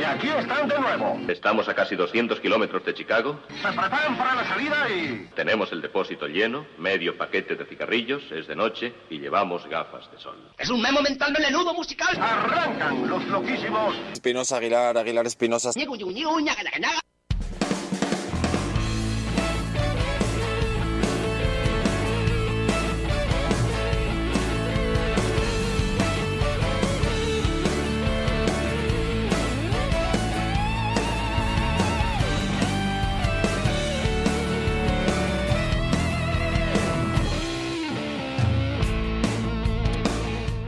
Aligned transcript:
Y 0.00 0.02
aquí 0.02 0.28
están 0.28 0.66
de 0.66 0.78
nuevo. 0.78 1.20
Estamos 1.28 1.68
a 1.68 1.74
casi 1.74 1.94
200 1.94 2.40
kilómetros 2.40 2.82
de 2.86 2.94
Chicago. 2.94 3.38
Se 3.48 3.68
preparan 3.68 4.16
para 4.16 4.34
la 4.34 4.48
salida 4.48 4.88
y... 4.88 5.28
Tenemos 5.34 5.70
el 5.72 5.82
depósito 5.82 6.26
lleno, 6.26 6.64
medio 6.78 7.18
paquete 7.18 7.54
de 7.54 7.66
cigarrillos, 7.66 8.22
es 8.32 8.46
de 8.46 8.56
noche 8.56 8.94
y 9.10 9.18
llevamos 9.18 9.66
gafas 9.66 10.10
de 10.10 10.18
sol. 10.18 10.38
Es 10.56 10.70
un 10.70 10.80
memo 10.80 11.02
mental 11.02 11.32
melenudo 11.32 11.74
musical. 11.74 12.16
Arrancan 12.18 13.10
los 13.10 13.22
loquísimos. 13.26 13.94
Espinosa 14.14 14.56
Aguilar, 14.56 14.96
Aguilar 14.96 15.26
Espinosa. 15.26 15.70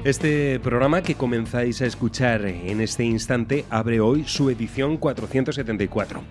Este 0.05 0.59
programa 0.59 1.01
que 1.01 1.15
comenzáis 1.15 1.80
a 1.80 1.87
escuchar 1.87 2.45
en 2.45 2.80
este 2.80 3.05
instante 3.05 3.65
abre 3.70 4.01
hoy 4.01 4.25
su 4.27 4.51
edición 4.51 4.97
474. 4.97 6.25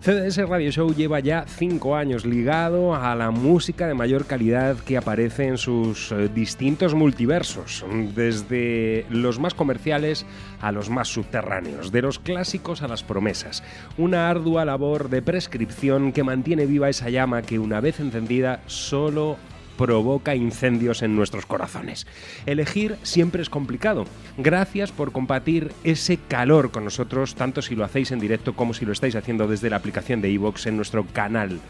CDS 0.00 0.46
Radio 0.46 0.70
Show 0.70 0.94
lleva 0.94 1.20
ya 1.20 1.46
cinco 1.48 1.96
años 1.96 2.26
ligado 2.26 2.94
a 2.94 3.14
la 3.14 3.30
música 3.30 3.86
de 3.86 3.94
mayor 3.94 4.26
calidad 4.26 4.76
que 4.76 4.98
aparece 4.98 5.46
en 5.46 5.56
sus 5.56 6.12
eh, 6.12 6.28
distintos 6.28 6.92
multiversos, 6.92 7.86
desde 8.14 9.06
los 9.08 9.40
más 9.40 9.54
comerciales 9.54 10.26
a 10.60 10.70
los 10.70 10.90
más 10.90 11.08
subterráneos, 11.08 11.92
de 11.92 12.02
los 12.02 12.18
clásicos 12.18 12.82
a 12.82 12.88
las 12.88 13.02
promesas. 13.04 13.62
Una 13.96 14.28
ardua 14.28 14.66
labor 14.66 15.08
de 15.08 15.22
prescripción 15.22 16.12
que 16.12 16.24
mantiene 16.24 16.66
viva 16.66 16.90
esa 16.90 17.08
llama 17.08 17.40
que 17.40 17.58
una 17.58 17.80
vez 17.80 18.00
encendida 18.00 18.60
solo 18.66 19.38
provoca 19.76 20.34
incendios 20.34 21.02
en 21.02 21.16
nuestros 21.16 21.46
corazones. 21.46 22.06
Elegir 22.46 22.96
siempre 23.02 23.42
es 23.42 23.50
complicado. 23.50 24.04
Gracias 24.36 24.92
por 24.92 25.12
compartir 25.12 25.72
ese 25.84 26.16
calor 26.16 26.70
con 26.70 26.84
nosotros, 26.84 27.34
tanto 27.34 27.62
si 27.62 27.74
lo 27.74 27.84
hacéis 27.84 28.10
en 28.12 28.20
directo 28.20 28.54
como 28.54 28.74
si 28.74 28.84
lo 28.84 28.92
estáis 28.92 29.16
haciendo 29.16 29.46
desde 29.46 29.70
la 29.70 29.76
aplicación 29.76 30.20
de 30.20 30.30
iVoox 30.30 30.66
en 30.66 30.76
nuestro 30.76 31.06
canal 31.06 31.60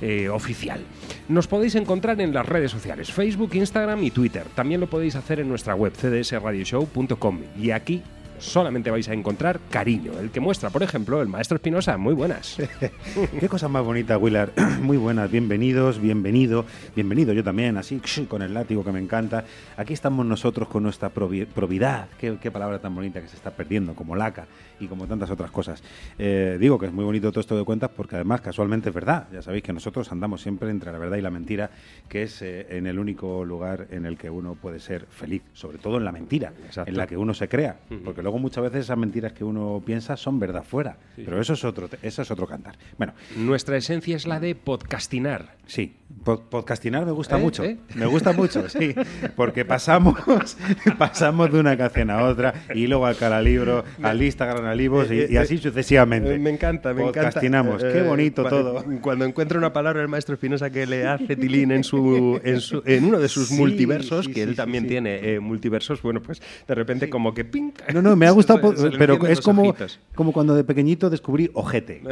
eh, 0.00 0.28
oficial. 0.28 0.80
Nos 1.28 1.46
podéis 1.46 1.74
encontrar 1.74 2.20
en 2.20 2.32
las 2.34 2.46
redes 2.46 2.70
sociales, 2.70 3.12
Facebook, 3.12 3.54
Instagram 3.54 4.02
y 4.02 4.10
Twitter. 4.10 4.44
También 4.54 4.80
lo 4.80 4.88
podéis 4.88 5.16
hacer 5.16 5.40
en 5.40 5.48
nuestra 5.48 5.74
web 5.74 5.92
cdsradioshow.com. 5.92 7.40
Y 7.60 7.70
aquí 7.70 8.02
solamente 8.40 8.90
vais 8.90 9.08
a 9.08 9.12
encontrar 9.12 9.60
cariño, 9.70 10.12
el 10.18 10.30
que 10.30 10.40
muestra, 10.40 10.70
por 10.70 10.82
ejemplo, 10.82 11.20
el 11.22 11.28
maestro 11.28 11.56
Espinosa. 11.56 11.96
Muy 11.96 12.14
buenas. 12.14 12.56
Qué 13.40 13.48
cosa 13.48 13.68
más 13.68 13.84
bonita, 13.84 14.16
Willard. 14.18 14.50
Muy 14.80 14.96
buenas, 14.96 15.30
bienvenidos, 15.30 16.00
bienvenido, 16.00 16.64
bienvenido 16.96 17.32
yo 17.32 17.44
también, 17.44 17.76
así 17.76 18.00
con 18.28 18.42
el 18.42 18.54
látigo 18.54 18.82
que 18.82 18.92
me 18.92 18.98
encanta. 19.00 19.44
Aquí 19.76 19.92
estamos 19.92 20.24
nosotros 20.26 20.68
con 20.68 20.82
nuestra 20.82 21.12
probi- 21.12 21.46
probidad. 21.46 22.08
Qué, 22.18 22.38
qué 22.40 22.50
palabra 22.50 22.78
tan 22.80 22.94
bonita 22.94 23.20
que 23.20 23.28
se 23.28 23.36
está 23.36 23.50
perdiendo, 23.50 23.94
como 23.94 24.16
laca 24.16 24.46
y 24.80 24.86
como 24.86 25.06
tantas 25.06 25.30
otras 25.30 25.50
cosas. 25.50 25.82
Eh, 26.18 26.56
digo 26.58 26.78
que 26.78 26.86
es 26.86 26.92
muy 26.92 27.04
bonito 27.04 27.30
todo 27.30 27.40
esto 27.40 27.56
de 27.58 27.64
cuentas 27.64 27.90
porque 27.94 28.16
además 28.16 28.40
casualmente 28.40 28.88
es 28.88 28.94
verdad. 28.94 29.28
Ya 29.32 29.42
sabéis 29.42 29.62
que 29.62 29.72
nosotros 29.74 30.10
andamos 30.10 30.40
siempre 30.40 30.70
entre 30.70 30.90
la 30.92 30.98
verdad 30.98 31.18
y 31.18 31.20
la 31.22 31.30
mentira, 31.30 31.70
que 32.08 32.22
es 32.22 32.40
eh, 32.42 32.66
en 32.70 32.86
el 32.86 32.98
único 32.98 33.44
lugar 33.44 33.86
en 33.90 34.06
el 34.06 34.16
que 34.16 34.30
uno 34.30 34.54
puede 34.54 34.80
ser 34.80 35.06
feliz, 35.10 35.42
sobre 35.52 35.76
todo 35.78 35.98
en 35.98 36.04
la 36.04 36.12
mentira, 36.12 36.52
Exacto. 36.64 36.90
en 36.90 36.96
la 36.96 37.06
que 37.06 37.16
uno 37.18 37.34
se 37.34 37.48
crea. 37.48 37.76
Porque 38.04 38.22
luego 38.22 38.29
muchas 38.38 38.62
veces 38.64 38.84
esas 38.84 38.98
mentiras 38.98 39.32
que 39.32 39.44
uno 39.44 39.82
piensa 39.84 40.16
son 40.16 40.38
verdad 40.38 40.62
fuera. 40.64 40.96
Pero 41.16 41.40
eso 41.40 41.54
es 41.54 41.64
otro, 41.64 41.88
eso 42.02 42.22
es 42.22 42.30
otro 42.30 42.46
cantar. 42.46 42.76
Bueno, 42.98 43.12
Nuestra 43.36 43.76
esencia 43.76 44.16
es 44.16 44.26
la 44.26 44.40
de 44.40 44.54
podcastinar. 44.54 45.59
Sí, 45.70 45.94
pod- 46.24 46.48
podcastinar 46.50 47.06
me 47.06 47.12
gusta 47.12 47.38
¿Eh? 47.38 47.40
mucho. 47.40 47.62
¿Eh? 47.62 47.76
Me 47.94 48.06
gusta 48.06 48.32
mucho, 48.32 48.68
sí. 48.68 48.92
Porque 49.36 49.64
pasamos, 49.64 50.16
pasamos 50.98 51.52
de 51.52 51.60
una 51.60 51.76
canción 51.76 52.10
a 52.10 52.24
otra 52.24 52.52
y 52.74 52.88
luego 52.88 53.06
al 53.06 53.16
Caralibro, 53.16 53.84
al 54.02 54.20
Instagram, 54.20 54.64
al 54.64 54.80
Ivos 54.80 55.12
y, 55.12 55.32
y 55.32 55.36
así 55.36 55.58
sucesivamente. 55.58 56.34
Eh, 56.34 56.38
Me 56.40 56.50
encanta, 56.50 56.92
me 56.92 57.02
encanta. 57.02 57.20
Podcastinamos, 57.28 57.84
qué 57.84 57.98
Eh, 57.98 58.02
bonito 58.02 58.42
todo. 58.46 58.84
Cuando 59.00 59.24
encuentra 59.24 59.58
una 59.58 59.72
palabra 59.72 60.02
el 60.02 60.08
maestro 60.08 60.34
Espinosa 60.34 60.70
que 60.70 60.86
le 60.86 61.06
hace 61.06 61.36
tilín 61.36 61.70
en, 61.70 61.84
su, 61.84 62.40
en, 62.42 62.60
su- 62.60 62.82
en 62.84 63.04
uno 63.04 63.20
de 63.20 63.28
sus 63.28 63.46
Sí, 63.46 63.54
multiversos, 63.54 64.26
sí, 64.26 64.32
que 64.32 64.42
él 64.42 64.50
sí, 64.50 64.56
también 64.56 64.88
tiene 64.88 65.34
eh, 65.34 65.38
multiversos, 65.38 66.02
bueno, 66.02 66.20
pues 66.20 66.42
de 66.66 66.74
repente 66.74 67.08
como 67.08 67.32
que 67.32 67.44
ping. 67.44 67.70
No, 67.94 68.02
no, 68.02 68.16
me 68.16 68.26
ha 68.26 68.30
gustado, 68.32 68.76
Se 68.76 68.90
pero 68.98 69.24
es 69.28 69.40
como, 69.40 69.62
ojitos. 69.62 70.00
como 70.16 70.32
cuando 70.32 70.56
de 70.56 70.64
pequeñito 70.64 71.10
descubrí 71.10 71.48
ojete. 71.54 72.02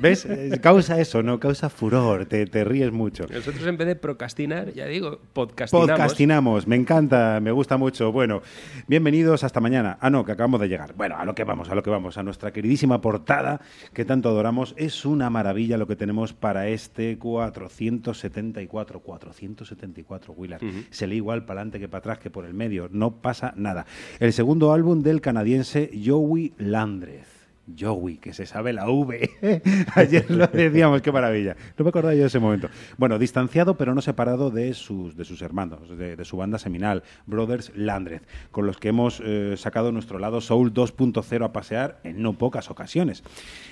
¿Ves? 0.00 0.24
Eh, 0.24 0.58
Causa 0.62 0.98
eso, 0.98 1.22
¿no? 1.22 1.38
Causa 1.38 1.68
furor, 1.68 2.24
te, 2.24 2.46
te 2.46 2.61
ríes 2.64 2.92
mucho. 2.92 3.26
Nosotros 3.30 3.66
en 3.66 3.76
vez 3.76 3.86
de 3.86 3.96
procrastinar, 3.96 4.72
ya 4.72 4.86
digo, 4.86 5.20
podcastinamos. 5.32 5.90
Podcastinamos, 5.90 6.66
me 6.66 6.76
encanta, 6.76 7.40
me 7.40 7.50
gusta 7.50 7.76
mucho. 7.76 8.12
Bueno, 8.12 8.42
bienvenidos 8.86 9.44
hasta 9.44 9.60
mañana. 9.60 9.98
Ah, 10.00 10.10
no, 10.10 10.24
que 10.24 10.32
acabamos 10.32 10.60
de 10.60 10.68
llegar. 10.68 10.94
Bueno, 10.94 11.16
a 11.16 11.24
lo 11.24 11.34
que 11.34 11.44
vamos, 11.44 11.70
a 11.70 11.74
lo 11.74 11.82
que 11.82 11.90
vamos, 11.90 12.18
a 12.18 12.22
nuestra 12.22 12.52
queridísima 12.52 13.00
portada 13.00 13.60
que 13.92 14.04
tanto 14.04 14.28
adoramos. 14.28 14.74
Es 14.76 15.04
una 15.04 15.30
maravilla 15.30 15.76
lo 15.76 15.86
que 15.86 15.96
tenemos 15.96 16.32
para 16.32 16.68
este 16.68 17.18
474. 17.18 19.00
474, 19.00 20.32
Willard. 20.32 20.62
Se 20.90 21.06
lee 21.06 21.16
igual 21.16 21.44
para 21.44 21.60
adelante 21.60 21.80
que 21.80 21.88
para 21.88 22.00
atrás 22.00 22.18
que 22.18 22.30
por 22.30 22.44
el 22.44 22.54
medio. 22.54 22.88
No 22.90 23.22
pasa 23.22 23.52
nada. 23.56 23.86
El 24.20 24.32
segundo 24.32 24.72
álbum 24.72 25.02
del 25.02 25.20
canadiense 25.20 25.90
Joey 26.04 26.54
Landreth. 26.58 27.31
Joey, 27.78 28.18
que 28.18 28.32
se 28.32 28.46
sabe 28.46 28.72
la 28.72 28.88
V. 28.88 29.62
Ayer 29.94 30.30
lo 30.30 30.46
decíamos, 30.46 31.02
qué 31.02 31.12
maravilla. 31.12 31.56
No 31.78 31.84
me 31.84 31.90
acordaba 31.90 32.14
yo 32.14 32.22
de 32.22 32.26
ese 32.26 32.38
momento. 32.38 32.68
Bueno, 32.98 33.18
distanciado 33.18 33.76
pero 33.76 33.94
no 33.94 34.02
separado 34.02 34.50
de 34.50 34.74
sus, 34.74 35.16
de 35.16 35.24
sus 35.24 35.42
hermanos, 35.42 35.96
de, 35.96 36.24
su 36.24 36.36
banda 36.36 36.58
seminal, 36.58 37.02
Brothers 37.26 37.72
Landreth, 37.74 38.26
con 38.50 38.66
los 38.66 38.78
que 38.78 38.88
hemos 38.88 39.20
eh, 39.24 39.54
sacado 39.56 39.92
nuestro 39.92 40.18
lado 40.18 40.40
Soul 40.40 40.72
2.0 40.72 41.44
a 41.44 41.52
pasear 41.52 42.00
en 42.04 42.22
no 42.22 42.34
pocas 42.34 42.70
ocasiones. 42.70 43.22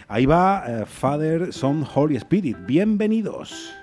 Ahí 0.08 0.26
va 0.26 0.64
eh, 0.66 0.86
Father, 0.86 1.52
Son, 1.52 1.86
Holy 1.94 2.16
Spirit. 2.16 2.56
Bienvenidos. 2.66 3.79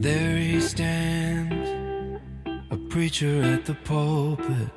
There 0.00 0.36
he 0.36 0.60
stands, 0.60 1.68
a 2.70 2.76
preacher 2.76 3.42
at 3.42 3.66
the 3.66 3.74
pulpit. 3.74 4.70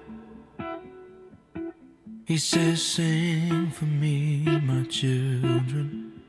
He 2.25 2.37
says, 2.37 2.81
Sing 2.81 3.69
for 3.69 3.85
me, 3.85 4.41
my 4.63 4.83
children. 4.85 6.23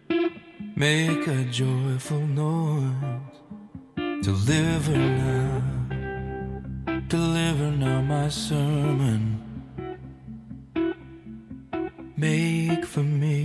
Make 0.76 1.26
a 1.26 1.44
joyful 1.44 2.20
noise. 2.20 3.36
Deliver 3.96 4.98
now, 4.98 5.62
deliver 7.08 7.70
now 7.70 8.02
my 8.02 8.28
sermon. 8.28 9.40
Make 12.14 12.84
for 12.84 13.02
me 13.02 13.41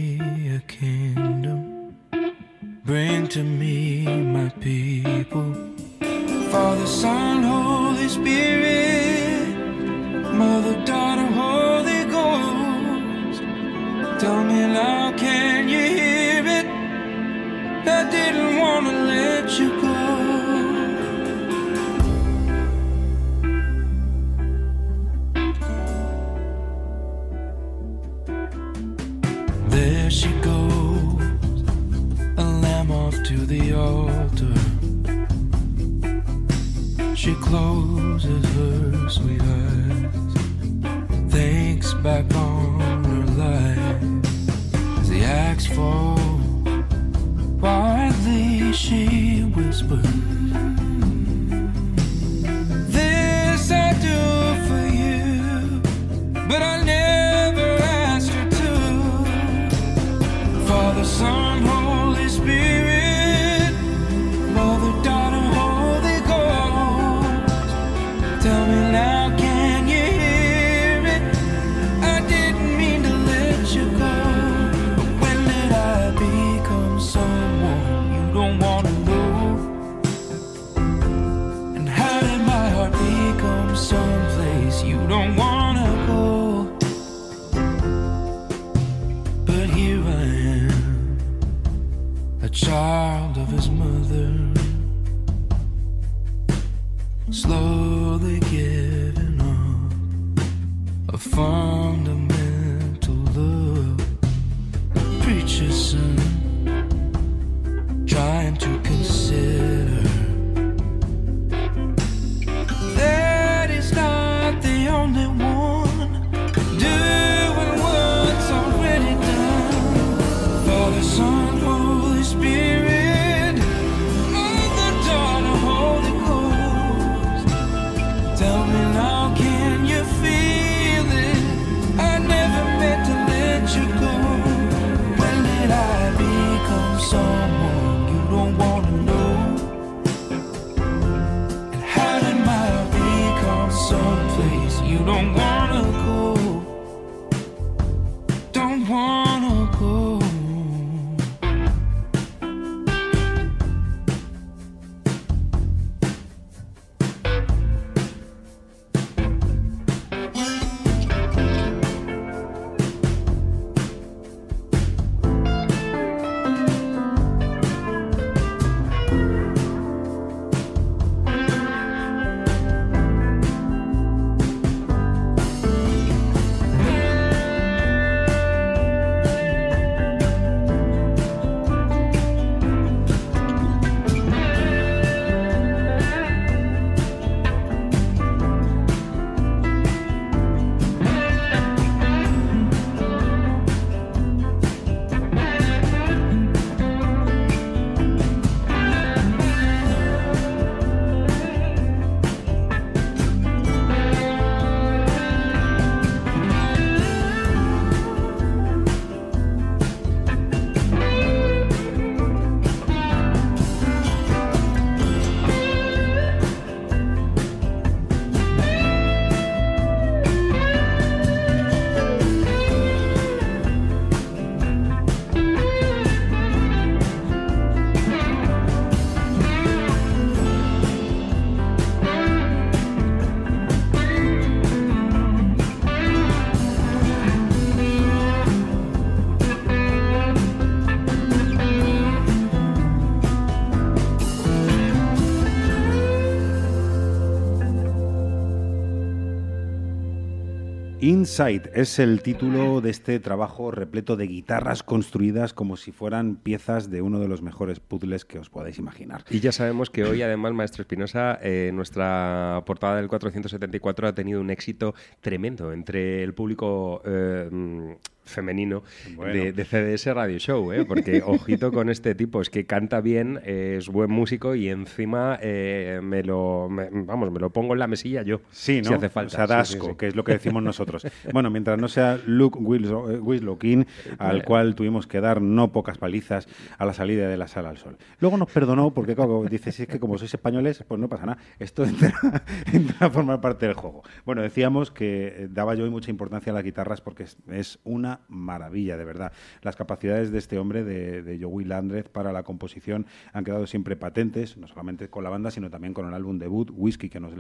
Inside 251.07 251.71
es 251.73 251.99
el 251.99 252.21
título 252.21 252.81
de 252.81 252.89
este 252.89 253.21
trabajo 253.21 253.71
repleto 253.71 254.17
de 254.17 254.27
guitarras 254.27 254.83
construidas 254.83 255.53
como 255.53 255.77
si 255.77 255.93
fueran 255.93 256.36
piezas 256.36 256.91
de 256.91 257.01
uno 257.01 257.21
de 257.21 257.29
los 257.29 257.41
mejores 257.41 257.79
puzzles 257.79 258.25
que 258.25 258.39
os 258.39 258.50
podáis 258.50 258.77
imaginar. 258.77 259.24
Y 259.29 259.39
ya 259.39 259.53
sabemos 259.53 259.89
que 259.89 260.03
hoy, 260.03 260.21
además, 260.21 260.51
Maestro 260.51 260.81
Espinosa, 260.81 261.39
eh, 261.41 261.71
nuestra 261.74 262.62
portada 262.65 262.98
del 262.98 263.07
474 263.07 264.09
ha 264.09 264.15
tenido 264.15 264.41
un 264.41 264.50
éxito 264.50 264.95
tremendo 265.21 265.71
entre 265.71 266.24
el 266.24 266.33
público 266.33 267.01
eh, 267.05 267.95
femenino 268.27 268.84
Bueno. 269.15 269.34
de, 269.34 269.53
de 269.53 269.65
CDS 269.65 270.06
Radio 270.13 270.38
Show, 270.39 270.72
¿eh? 270.74 270.86
porque 270.86 271.22
ojito 271.25 271.72
con 271.72 271.89
este 271.89 272.15
tipo, 272.15 272.41
es 272.41 272.50
que 272.50 272.65
canta 272.65 273.01
bien, 273.01 273.39
eh, 273.44 273.75
es 273.79 273.89
buen 273.89 274.12
músico 274.12 274.55
y 274.55 274.69
encima 274.69 275.38
eh, 275.41 276.00
me 276.03 276.24
lo, 276.24 276.67
me- 276.69 276.89
vamos, 276.91 277.31
me 277.31 277.39
lo 277.39 277.50
pongo 277.51 277.74
en 277.74 277.79
la 277.79 277.88
mesilla 277.88 278.22
yo, 278.24 278.41
Sí, 278.51 278.81
¿no? 278.81 278.89
si 278.89 278.93
hace 278.93 279.10
falta. 279.10 279.27
O 279.34 279.36
sea, 279.38 279.48
da 279.48 279.65
Sí, 279.65 279.74
sí, 279.74 279.77
asco, 279.79 279.89
sí. 279.91 279.96
que 279.98 280.07
es 280.07 280.15
lo 280.15 280.24
que 280.24 280.34
decimos 280.34 280.62
nosotros. 280.63 281.05
bueno, 281.34 281.50
mientras 281.50 281.79
no 281.79 281.88
sea 281.88 282.19
Luke 282.25 282.60
Winslow, 282.60 283.57
eh, 283.63 283.86
al 284.19 284.43
cual 284.43 284.75
tuvimos 284.75 285.07
que 285.07 285.22
dar 285.22 285.41
no 285.41 285.72
pocas 285.72 285.98
palizas 285.98 286.48
a 286.77 286.86
la 286.86 286.93
salida 286.93 287.27
de 287.27 287.38
la 287.38 287.48
sala 287.48 287.69
al 287.69 287.77
sol. 287.77 287.98
Luego 288.19 288.38
nos 288.38 288.50
perdonó 288.51 288.91
porque, 288.93 289.15
claro, 289.15 289.43
dice, 289.50 289.72
si 289.72 289.84
es 289.84 289.88
que 289.88 290.00
como 290.00 290.17
sois 290.17 290.34
españoles, 290.34 290.84
pues 290.88 291.00
no 291.00 291.07
pasa 291.10 291.25
nada. 291.25 291.38
Esto 291.60 291.84
entra, 291.86 292.13
entra 292.74 293.07
a 293.07 293.10
formar 293.10 293.41
parte 293.41 293.65
del 293.65 293.75
juego. 293.75 294.03
Bueno, 294.25 294.41
decíamos 294.41 294.91
que 294.91 295.27
eh, 295.27 295.48
daba 295.50 295.75
yo 295.75 295.89
mucha 295.89 296.12
importancia 296.12 296.51
a 296.51 296.55
las 296.55 296.63
guitarras 296.63 297.01
porque 297.01 297.24
es, 297.24 297.38
es 297.50 297.79
una 297.84 298.16
maravilla, 298.27 298.97
de 298.97 299.05
verdad. 299.05 299.31
Las 299.62 299.75
capacidades 299.75 300.31
de 300.31 300.38
este 300.38 300.57
hombre, 300.59 300.83
de, 300.83 301.24
de 301.24 301.43
Joey 301.43 301.65
Landreth, 301.65 302.09
para 302.09 302.31
la 302.31 302.43
composición 302.43 303.05
han 303.33 303.43
quedado 303.43 303.67
siempre 303.67 303.95
patentes, 303.95 304.57
no 304.57 304.67
solamente 304.67 305.09
con 305.09 305.24
la 305.24 305.29
banda, 305.29 305.51
sino 305.51 305.69
también 305.69 305.93
con 305.93 306.07
el 306.07 306.13
álbum 306.13 306.38
debut, 306.39 306.71
Whiskey, 306.74 307.09
que 307.09 307.19
nos, 307.19 307.33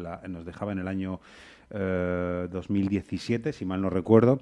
dejaba 0.45 0.71
en 0.71 0.79
el 0.79 0.87
año 0.87 1.19
eh, 1.69 2.47
2017, 2.51 3.53
si 3.53 3.65
mal 3.65 3.81
no 3.81 3.89
recuerdo. 3.89 4.39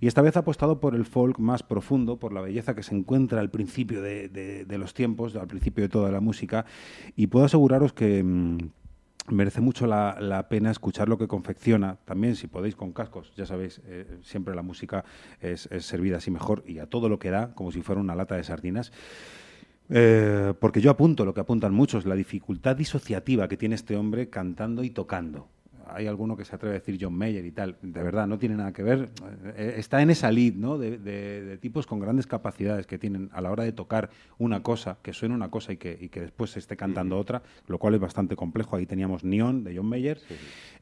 Y 0.00 0.06
esta 0.06 0.22
vez 0.22 0.36
ha 0.36 0.40
apostado 0.40 0.80
por 0.80 0.94
el 0.94 1.04
folk 1.04 1.38
más 1.38 1.62
profundo, 1.62 2.18
por 2.18 2.32
la 2.32 2.40
belleza 2.40 2.74
que 2.74 2.82
se 2.82 2.94
encuentra 2.94 3.40
al 3.40 3.50
principio 3.50 4.02
de 4.02 4.76
los 4.78 4.94
tiempos, 4.94 5.36
al 5.36 5.46
principio 5.46 5.82
de 5.82 5.88
toda 5.88 6.10
la 6.10 6.20
música. 6.20 6.66
Y 7.16 7.28
puedo 7.28 7.46
aseguraros 7.46 7.92
que... 7.92 8.22
mm, 8.22 8.58
Merece 9.30 9.60
mucho 9.60 9.86
la, 9.86 10.16
la 10.20 10.48
pena 10.48 10.70
escuchar 10.70 11.08
lo 11.08 11.18
que 11.18 11.26
confecciona. 11.26 11.96
También, 12.04 12.36
si 12.36 12.46
podéis, 12.46 12.76
con 12.76 12.92
cascos. 12.92 13.32
Ya 13.36 13.46
sabéis, 13.46 13.80
eh, 13.86 14.18
siempre 14.22 14.54
la 14.54 14.62
música 14.62 15.04
es, 15.40 15.68
es 15.72 15.84
servida 15.84 16.18
así 16.18 16.30
mejor 16.30 16.62
y 16.66 16.78
a 16.78 16.86
todo 16.86 17.08
lo 17.08 17.18
que 17.18 17.30
da, 17.30 17.54
como 17.54 17.72
si 17.72 17.82
fuera 17.82 18.00
una 18.00 18.14
lata 18.14 18.36
de 18.36 18.44
sardinas. 18.44 18.92
Eh, 19.88 20.54
porque 20.58 20.80
yo 20.80 20.90
apunto 20.90 21.24
lo 21.24 21.34
que 21.34 21.40
apuntan 21.40 21.72
muchos, 21.72 22.06
la 22.06 22.14
dificultad 22.14 22.76
disociativa 22.76 23.48
que 23.48 23.56
tiene 23.56 23.74
este 23.74 23.96
hombre 23.96 24.28
cantando 24.30 24.82
y 24.82 24.90
tocando. 24.90 25.48
Hay 25.88 26.06
alguno 26.06 26.36
que 26.36 26.44
se 26.44 26.54
atreve 26.54 26.76
a 26.76 26.78
decir 26.78 26.98
John 27.00 27.14
Mayer 27.14 27.44
y 27.44 27.52
tal. 27.52 27.76
De 27.82 28.02
verdad, 28.02 28.26
no 28.26 28.38
tiene 28.38 28.56
nada 28.56 28.72
que 28.72 28.82
ver. 28.82 29.08
Eh, 29.56 29.74
está 29.78 30.02
en 30.02 30.10
esa 30.10 30.30
lead 30.30 30.54
¿no? 30.54 30.78
de, 30.78 30.98
de- 30.98 31.42
de 31.44 31.58
tipos 31.58 31.86
con 31.86 32.00
grandes 32.00 32.26
capacidades 32.26 32.86
que 32.86 32.98
tienen 32.98 33.30
a 33.32 33.40
la 33.40 33.50
hora 33.50 33.64
de 33.64 33.72
tocar 33.72 34.10
una 34.38 34.62
cosa, 34.62 34.98
que 35.02 35.12
suene 35.12 35.34
una 35.34 35.48
cosa 35.50 35.72
y 35.72 35.76
que, 35.76 35.96
y 36.00 36.08
que 36.08 36.20
después 36.20 36.50
se 36.50 36.58
esté 36.58 36.76
cantando 36.76 37.16
otra, 37.18 37.42
lo 37.68 37.78
cual 37.78 37.94
es 37.94 38.00
bastante 38.00 38.36
complejo. 38.36 38.76
Ahí 38.76 38.86
teníamos 38.86 39.24
Neon 39.24 39.64
de 39.64 39.76
John 39.76 39.86
Mayer. 39.86 40.18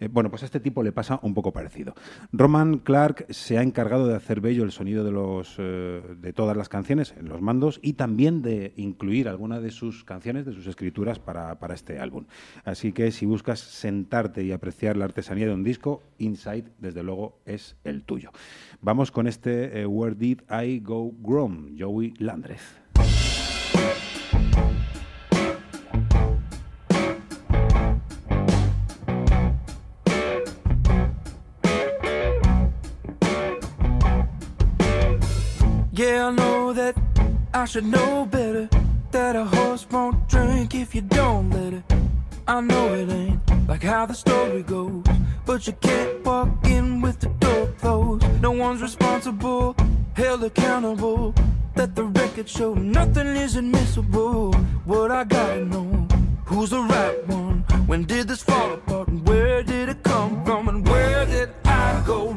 Eh, 0.00 0.08
bueno, 0.08 0.30
pues 0.30 0.42
a 0.42 0.46
este 0.46 0.61
tipo 0.61 0.82
le 0.82 0.92
pasa 0.92 1.20
un 1.23 1.34
poco 1.34 1.52
parecido. 1.52 1.94
Roman 2.32 2.78
Clark 2.78 3.26
se 3.30 3.58
ha 3.58 3.62
encargado 3.62 4.06
de 4.08 4.14
hacer 4.16 4.40
bello 4.40 4.64
el 4.64 4.73
sonido 4.73 5.04
de, 5.04 5.12
los, 5.12 5.56
eh, 5.58 6.02
de 6.20 6.32
todas 6.32 6.56
las 6.56 6.68
canciones 6.68 7.14
en 7.18 7.28
los 7.28 7.40
mandos 7.40 7.78
y 7.82 7.92
también 7.94 8.42
de 8.42 8.73
incluir 8.76 9.28
alguna 9.28 9.61
de 9.61 9.70
sus 9.70 10.04
canciones, 10.04 10.46
de 10.46 10.52
sus 10.52 10.66
escrituras 10.66 11.18
para, 11.18 11.58
para 11.58 11.75
este 11.75 11.99
álbum. 11.99 12.25
Así 12.64 12.92
que 12.92 13.11
si 13.12 13.26
buscas 13.26 13.61
sentarte 13.61 14.42
y 14.42 14.52
apreciar 14.52 14.93
la 14.96 15.04
artesanía 15.04 15.46
de 15.46 15.54
un 15.54 15.64
disco, 15.64 16.02
Inside, 16.18 16.64
desde 16.78 17.02
luego, 17.02 17.38
es 17.46 17.76
el 17.84 18.02
tuyo. 18.02 18.30
Vamos 18.80 19.10
con 19.10 19.26
este 19.26 19.80
eh, 19.80 19.86
Where 19.86 20.14
Did 20.14 20.40
I 20.50 20.80
Go 20.80 21.12
Wrong, 21.22 21.76
Joey 21.78 22.14
Landreth. 22.18 22.60
Yeah, 35.92 36.28
I 36.28 36.32
know 36.34 36.74
that 36.74 36.96
I 37.52 37.66
should 37.66 37.86
know 37.86 38.26
better. 38.26 38.68
that 39.14 39.36
a 39.36 39.44
horse 39.44 39.86
won't 39.92 40.28
drink 40.28 40.74
if 40.74 40.92
you 40.92 41.00
don't 41.00 41.48
let 41.50 41.72
it. 41.72 41.84
I 42.48 42.60
know 42.60 42.94
it 42.94 43.08
ain't 43.08 43.43
like 43.68 43.83
how 43.83 44.06
the 44.06 44.14
story 44.14 44.62
goes, 44.62 45.04
but 45.47 45.66
you 45.66 45.73
can't 45.80 46.25
walk 46.25 46.49
in 46.64 47.00
with 47.00 47.21
the 47.21 47.28
door 47.28 47.66
closed. 47.78 48.26
No 48.40 48.50
one's 48.50 48.83
responsible, 48.83 49.75
held 50.14 50.44
accountable. 50.44 51.35
Let 51.76 51.94
the 51.94 52.04
record 52.04 52.49
show 52.49 52.75
nothing 52.75 53.26
is 53.26 53.56
admissible. 53.56 54.52
What 54.85 55.11
I 55.11 55.25
gotta 55.25 55.64
know, 55.64 56.06
who's 56.44 56.71
the 56.71 56.80
right 56.80 57.26
one? 57.26 57.64
When 57.87 58.04
did 58.04 58.28
this 58.28 58.42
fall 58.42 58.73
apart? 58.75 59.09
And 59.09 59.26
where 59.26 59.62
did 59.62 59.88
it 59.88 60.02
come 60.02 60.44
from? 60.44 60.68
And 60.68 60.87
where 60.88 61.26
did 61.26 61.50
I 61.64 62.02
go 62.06 62.33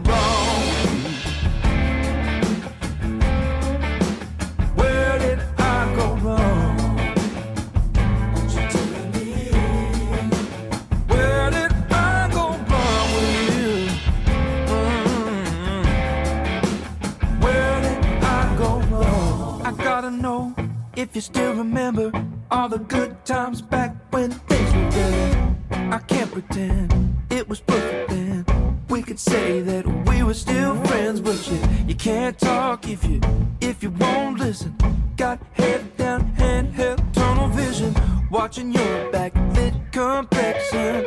if 20.97 21.13
you 21.13 21.21
still 21.21 21.53
remember 21.53 22.11
all 22.49 22.67
the 22.67 22.79
good 22.79 23.23
times 23.23 23.61
back 23.61 23.95
when 24.09 24.31
things 24.31 24.73
were 24.73 24.89
good. 24.89 25.93
I 25.93 25.99
can't 25.99 26.31
pretend 26.31 27.15
it 27.29 27.47
was 27.47 27.59
perfect 27.59 28.09
then. 28.09 28.45
We 28.89 29.03
could 29.03 29.19
say 29.19 29.61
that 29.61 29.85
we 30.07 30.23
were 30.23 30.33
still 30.33 30.75
friends, 30.85 31.21
but 31.21 31.39
you, 31.51 31.59
you 31.87 31.93
can't 31.93 32.37
talk 32.39 32.89
if 32.89 33.05
you 33.05 33.21
if 33.61 33.83
you 33.83 33.91
won't 33.91 34.39
listen. 34.39 34.75
Got 35.17 35.39
head 35.53 35.95
down, 35.97 36.31
handheld, 36.35 37.13
tunnel 37.13 37.49
vision, 37.49 37.93
watching 38.31 38.71
your 38.71 39.11
back, 39.11 39.33
backlit 39.35 39.91
complexion, 39.91 41.05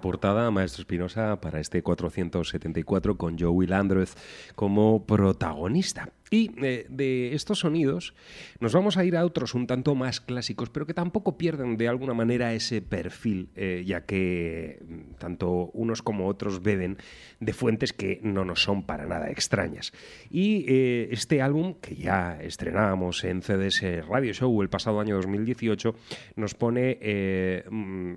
Portada, 0.00 0.50
Maestro 0.50 0.82
Espinosa, 0.82 1.40
para 1.40 1.60
este 1.60 1.82
474 1.82 3.16
con 3.16 3.38
Joey 3.38 3.66
Landreth 3.66 4.10
como 4.54 5.04
protagonista. 5.04 6.10
Y 6.30 6.50
eh, 6.62 6.86
de 6.88 7.34
estos 7.34 7.60
sonidos 7.60 8.14
nos 8.60 8.72
vamos 8.72 8.96
a 8.96 9.04
ir 9.04 9.16
a 9.16 9.24
otros 9.24 9.54
un 9.54 9.66
tanto 9.66 9.94
más 9.94 10.20
clásicos, 10.20 10.70
pero 10.70 10.86
que 10.86 10.94
tampoco 10.94 11.38
pierden 11.38 11.76
de 11.76 11.88
alguna 11.88 12.14
manera 12.14 12.52
ese 12.52 12.82
perfil, 12.82 13.48
eh, 13.56 13.84
ya 13.86 14.04
que 14.04 14.82
mm, 14.86 15.14
tanto 15.18 15.70
unos 15.72 16.02
como 16.02 16.26
otros 16.26 16.62
beben 16.62 16.98
de 17.40 17.52
fuentes 17.52 17.92
que 17.92 18.20
no 18.22 18.44
nos 18.44 18.62
son 18.62 18.84
para 18.84 19.06
nada 19.06 19.30
extrañas. 19.30 19.92
Y 20.30 20.64
eh, 20.68 21.08
este 21.10 21.40
álbum, 21.40 21.74
que 21.80 21.94
ya 21.96 22.38
estrenábamos 22.40 23.24
en 23.24 23.42
CDS 23.42 24.06
Radio 24.06 24.32
Show 24.32 24.62
el 24.62 24.68
pasado 24.68 25.00
año 25.00 25.16
2018, 25.16 25.94
nos 26.36 26.54
pone 26.54 26.98
mm, 27.70 28.14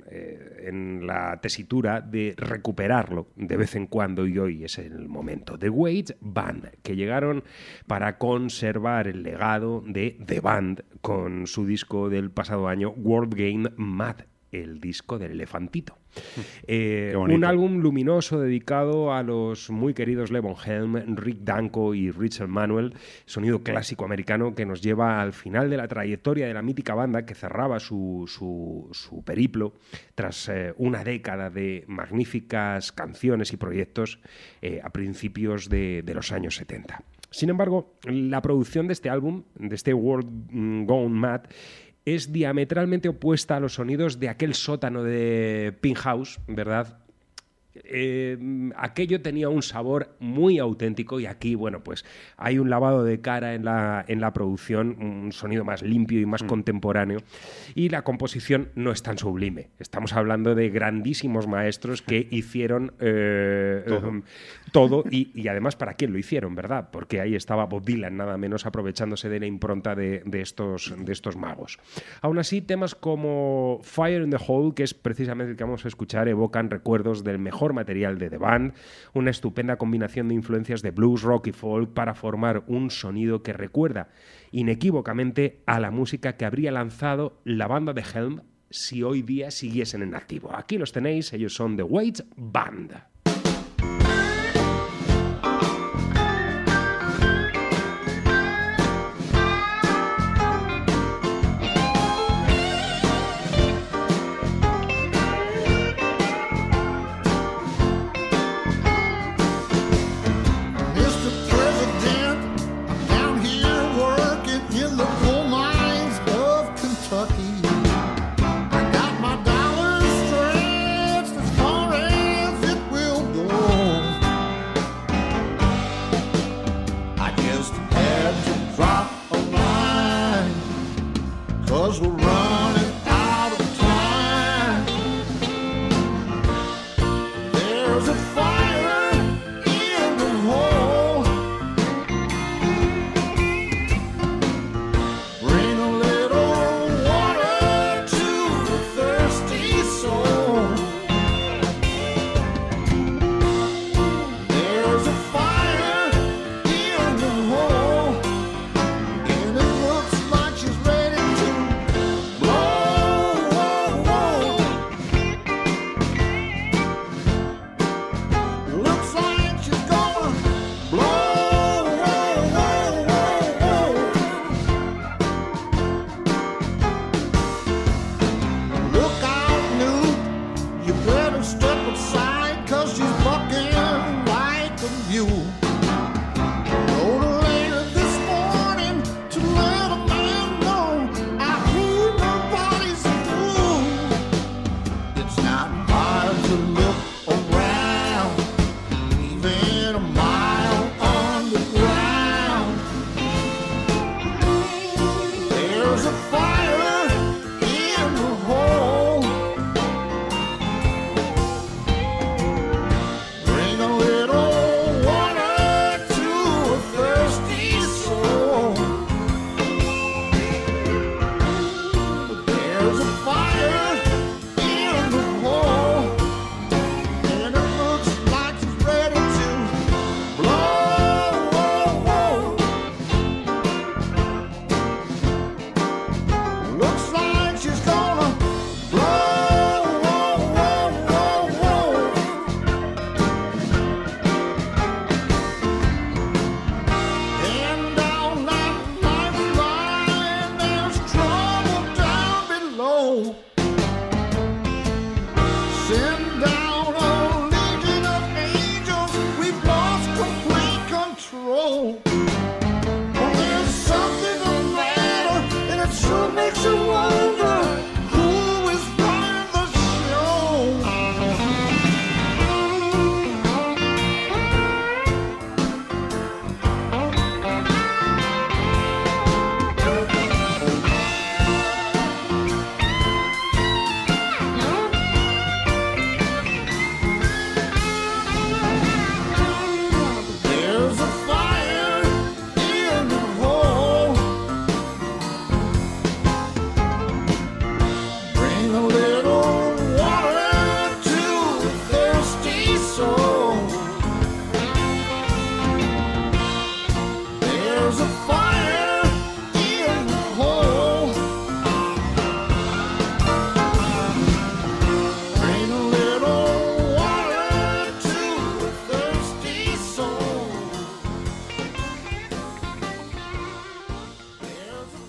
en 0.68 1.08
la 1.08 1.40
tesitura 1.42 2.02
de 2.02 2.34
recuperarlo 2.38 3.28
de 3.36 3.58
vez 3.58 3.76
en 3.76 3.88
cuando 3.88 4.28
y 4.28 4.38
hoy 4.38 4.64
es 4.64 4.78
el 4.78 5.08
momento. 5.08 5.58
The 5.58 5.70
Wait 5.70 6.12
Band, 6.20 6.72
que 6.84 6.96
llegaron 6.96 7.44
para 7.88 8.01
conservar 8.18 9.08
el 9.08 9.24
legado 9.24 9.84
de 9.86 10.18
The 10.26 10.40
Band 10.42 10.84
con 11.02 11.48
su 11.48 11.66
disco 11.66 12.10
del 12.10 12.32
pasado 12.32 12.68
año 12.68 12.90
World 12.92 13.34
Game 13.36 13.70
Mad 13.78 14.18
el 14.52 14.82
disco 14.82 15.18
del 15.18 15.32
elefantito. 15.32 15.98
Eh, 16.68 17.14
un 17.16 17.46
álbum 17.46 17.78
luminoso 17.80 18.40
dedicado 18.42 19.14
a 19.14 19.24
los 19.24 19.70
muy 19.70 19.94
queridos 19.94 20.30
Levon 20.30 20.56
Helm, 20.66 21.16
Rick 21.16 21.40
Danko 21.44 21.94
y 21.96 22.12
Richard 22.12 22.50
Manuel, 22.50 22.94
sonido 23.26 23.64
clásico 23.64 24.04
americano 24.04 24.54
que 24.54 24.66
nos 24.66 24.82
lleva 24.82 25.22
al 25.22 25.32
final 25.32 25.70
de 25.70 25.78
la 25.78 25.88
trayectoria 25.88 26.48
de 26.48 26.54
la 26.54 26.62
mítica 26.62 26.96
banda 26.96 27.26
que 27.26 27.34
cerraba 27.34 27.80
su, 27.80 28.26
su- 28.28 28.90
su 28.92 29.24
periplo 29.24 29.74
tras 30.16 30.50
eh, 30.50 30.74
una 30.78 31.04
década 31.06 31.50
de 31.50 31.86
magníficas 31.88 32.92
canciones 32.92 33.54
y 33.54 33.58
proyectos 33.58 34.20
eh, 34.62 34.82
a 34.84 34.90
principios 34.92 35.70
de, 35.70 36.04
de 36.04 36.14
los 36.14 36.34
años 36.34 36.56
70. 36.58 37.04
Sin 37.32 37.50
embargo, 37.50 37.98
la 38.04 38.42
producción 38.42 38.88
de 38.88 38.94
este 38.94 39.10
álbum, 39.10 39.44
de 39.56 39.76
este 39.76 39.94
World 39.94 40.52
mm, 40.52 40.86
Gone 40.86 41.10
Mad, 41.16 41.42
es 42.06 42.32
diametralmente 42.32 43.10
opuesta 43.10 43.56
a 43.56 43.60
los 43.60 43.76
sonidos 43.76 44.20
de 44.20 44.30
aquel 44.30 44.54
sótano 44.54 45.04
de 45.04 45.76
Pink 45.82 45.98
House, 45.98 46.40
¿verdad? 46.48 47.01
Eh, 47.74 48.38
aquello 48.76 49.22
tenía 49.22 49.50
un 49.50 49.62
sabor 49.62 50.16
muy 50.20 50.60
auténtico 50.60 51.20
y 51.20 51.26
aquí, 51.26 51.56
bueno, 51.56 51.84
pues 51.84 52.06
hay 52.38 52.60
un 52.60 52.70
lavado 52.70 53.04
de 53.04 53.22
cara 53.22 53.54
en 53.54 53.66
la, 53.66 54.04
en 54.08 54.20
la 54.20 54.34
producción, 54.34 54.98
un 55.00 55.32
sonido 55.32 55.64
más 55.64 55.82
limpio 55.82 56.20
y 56.20 56.26
más 56.26 56.44
contemporáneo 56.44 57.20
y 57.76 57.90
la 57.90 58.04
composición 58.04 58.70
no 58.76 58.92
es 58.92 59.04
tan 59.04 59.18
sublime. 59.18 59.70
Estamos 59.80 60.14
hablando 60.14 60.54
de 60.56 60.70
grandísimos 60.70 61.48
maestros 61.48 62.02
que 62.02 62.28
hicieron 62.30 62.94
eh, 63.00 63.84
Todo. 63.88 64.08
em, 64.08 64.24
todo 64.72 65.04
y, 65.10 65.32
y 65.34 65.48
además 65.48 65.76
para 65.76 65.94
quién 65.94 66.12
lo 66.12 66.20
hicieron, 66.20 66.56
¿verdad? 66.56 66.90
Porque 66.92 67.22
ahí 67.22 67.36
estaba 67.36 67.66
Bob 67.66 67.86
Dylan 67.86 68.18
nada 68.18 68.38
menos 68.38 68.66
aprovechándose 68.66 69.30
de 69.30 69.40
la 69.40 69.46
impronta 69.46 69.96
de, 69.96 70.24
de 70.26 70.42
estos, 70.42 70.94
de 70.98 71.12
estos 71.14 71.38
magos. 71.38 71.80
Aún 72.22 72.38
así, 72.40 72.62
temas 72.62 72.96
como 72.96 73.80
Fire 73.84 74.22
in 74.24 74.30
the 74.30 74.38
Hole, 74.46 74.74
que 74.76 74.84
es 74.84 74.94
precisamente 74.94 75.52
el 75.52 75.58
que 75.58 75.64
vamos 75.64 75.86
a 75.86 75.88
escuchar, 75.88 76.28
evocan 76.28 76.70
recuerdos 76.70 77.24
del 77.24 77.40
mejor 77.40 77.61
material 77.70 78.18
de 78.18 78.30
The 78.30 78.38
Band, 78.38 78.74
una 79.14 79.30
estupenda 79.30 79.78
combinación 79.78 80.28
de 80.28 80.36
influencias 80.36 80.82
de 80.82 80.92
blues, 80.92 81.22
rock 81.22 81.48
y 81.48 81.52
folk 81.52 81.94
para 81.94 82.16
formar 82.16 82.64
un 82.68 82.90
sonido 82.90 83.44
que 83.44 83.54
recuerda 83.54 84.10
inequívocamente 84.52 85.62
a 85.66 85.80
la 85.80 85.92
música 85.92 86.36
que 86.36 86.46
habría 86.46 86.72
lanzado 86.72 87.40
la 87.46 87.68
banda 87.68 87.94
de 87.94 88.04
Helm 88.04 88.42
si 88.70 89.04
hoy 89.04 89.22
día 89.22 89.52
siguiesen 89.52 90.02
en 90.02 90.16
activo. 90.16 90.56
Aquí 90.56 90.78
los 90.78 90.92
tenéis, 90.92 91.32
ellos 91.34 91.54
son 91.54 91.78
The 91.78 91.84
Waits 91.84 92.26
Band. 92.36 92.94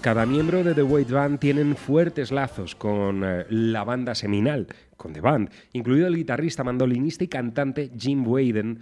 Cada 0.02 0.26
miembro 0.26 0.64
de 0.64 0.74
The 0.74 0.82
Wait 0.82 1.10
Band 1.10 1.38
tienen 1.38 1.76
fuertes 1.76 2.32
lazos 2.32 2.74
con 2.74 3.22
eh, 3.22 3.46
la 3.50 3.84
banda 3.84 4.16
seminal, 4.16 4.66
con 4.96 5.12
The 5.12 5.20
Band, 5.20 5.48
incluido 5.74 6.08
el 6.08 6.16
guitarrista, 6.16 6.64
mandolinista 6.64 7.22
y 7.22 7.28
cantante 7.28 7.92
Jim 7.96 8.26
Waden, 8.26 8.80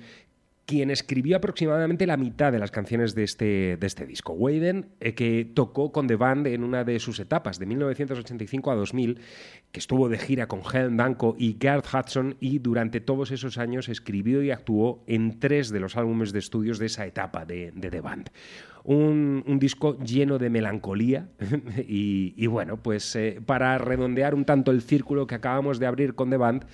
quien 0.64 0.90
escribió 0.90 1.36
aproximadamente 1.36 2.06
la 2.06 2.16
mitad 2.16 2.52
de 2.52 2.58
las 2.58 2.70
canciones 2.70 3.14
de 3.14 3.24
este, 3.24 3.76
de 3.76 3.86
este 3.86 4.06
disco. 4.06 4.32
Waden, 4.32 4.92
eh, 5.00 5.14
que 5.14 5.44
tocó 5.44 5.92
con 5.92 6.06
The 6.06 6.16
Band 6.16 6.46
en 6.46 6.64
una 6.64 6.84
de 6.84 6.98
sus 6.98 7.20
etapas, 7.20 7.58
de 7.58 7.66
1985 7.66 8.70
a 8.70 8.76
2000, 8.76 9.20
que 9.72 9.78
estuvo 9.78 10.08
de 10.08 10.16
gira 10.16 10.48
con 10.48 10.62
Helen 10.62 10.96
Danko 10.96 11.36
y 11.38 11.58
Garth 11.58 11.86
Hudson, 11.92 12.36
y 12.40 12.60
durante 12.60 13.02
todos 13.02 13.30
esos 13.30 13.58
años 13.58 13.90
escribió 13.90 14.42
y 14.42 14.52
actuó 14.52 15.04
en 15.06 15.38
tres 15.38 15.68
de 15.68 15.80
los 15.80 15.98
álbumes 15.98 16.32
de 16.32 16.38
estudios 16.38 16.78
de 16.78 16.86
esa 16.86 17.04
etapa 17.04 17.44
de 17.44 17.74
The 17.78 18.00
Band. 18.00 18.30
Un, 18.84 19.58
disco 19.60 19.98
lleno 19.98 20.38
de 20.38 20.50
melancolía. 20.50 21.28
Y, 21.86 22.46
bueno, 22.46 22.76
pues 22.76 23.16
eh, 23.16 23.40
para 23.44 23.76
redondear 23.78 24.34
un 24.34 24.44
tanto 24.44 24.70
el 24.70 24.82
círculo 24.82 25.26
que 25.26 25.34
acabamos 25.34 25.78
de 25.78 25.86
abrir 25.86 26.14
con 26.14 26.30
The 26.30 26.36
Band 26.36 26.64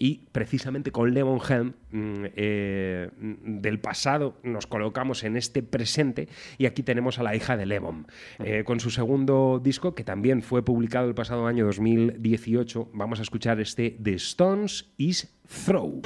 y 0.00 0.22
precisamente 0.32 0.90
con 0.90 1.12
Levon 1.12 1.40
Helm 1.46 1.74
mm, 1.90 2.24
eh, 2.34 3.10
del 3.18 3.78
pasado 3.78 4.38
nos 4.42 4.66
colocamos 4.66 5.22
en 5.24 5.36
este 5.36 5.62
presente 5.62 6.28
y 6.56 6.66
aquí 6.66 6.82
tenemos 6.82 7.18
a 7.18 7.22
la 7.22 7.36
hija 7.36 7.56
de 7.56 7.66
Levon 7.66 8.06
eh, 8.38 8.64
con 8.64 8.80
su 8.80 8.90
segundo 8.90 9.60
disco 9.62 9.94
que 9.94 10.02
también 10.02 10.42
fue 10.42 10.64
publicado 10.64 11.06
el 11.06 11.14
pasado 11.14 11.46
año 11.46 11.66
2018 11.66 12.88
vamos 12.94 13.18
a 13.18 13.22
escuchar 13.22 13.60
este 13.60 13.98
The 14.02 14.14
Stones 14.14 14.90
is 14.96 15.28
Throw 15.66 16.00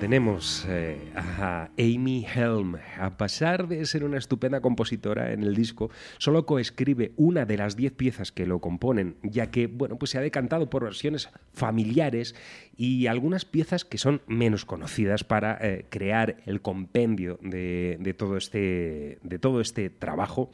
tenemos, 0.00 0.64
eh, 0.66 0.98
a 1.14 1.68
Amy 1.78 2.26
Helm. 2.34 2.76
A 2.98 3.18
pesar 3.18 3.68
de 3.68 3.84
ser 3.84 4.02
una 4.02 4.16
estupenda 4.16 4.62
compositora 4.62 5.32
en 5.32 5.42
el 5.42 5.54
disco, 5.54 5.90
solo 6.16 6.46
coescribe 6.46 7.12
una 7.16 7.44
de 7.44 7.58
las 7.58 7.76
diez 7.76 7.92
piezas 7.92 8.32
que 8.32 8.46
lo 8.46 8.60
componen, 8.60 9.16
ya 9.22 9.50
que 9.50 9.66
bueno, 9.66 9.98
pues 9.98 10.12
se 10.12 10.18
ha 10.18 10.22
decantado 10.22 10.70
por 10.70 10.84
versiones 10.84 11.28
familiares 11.52 12.34
y 12.74 13.08
algunas 13.08 13.44
piezas 13.44 13.84
que 13.84 13.98
son 13.98 14.22
menos 14.26 14.64
conocidas 14.64 15.22
para 15.22 15.58
eh, 15.60 15.84
crear 15.90 16.38
el 16.46 16.62
compendio 16.62 17.38
de, 17.42 18.14
todo 18.16 18.38
este, 18.38 19.18
de 19.22 19.38
todo 19.38 19.60
este 19.60 19.90
trabajo 19.90 20.50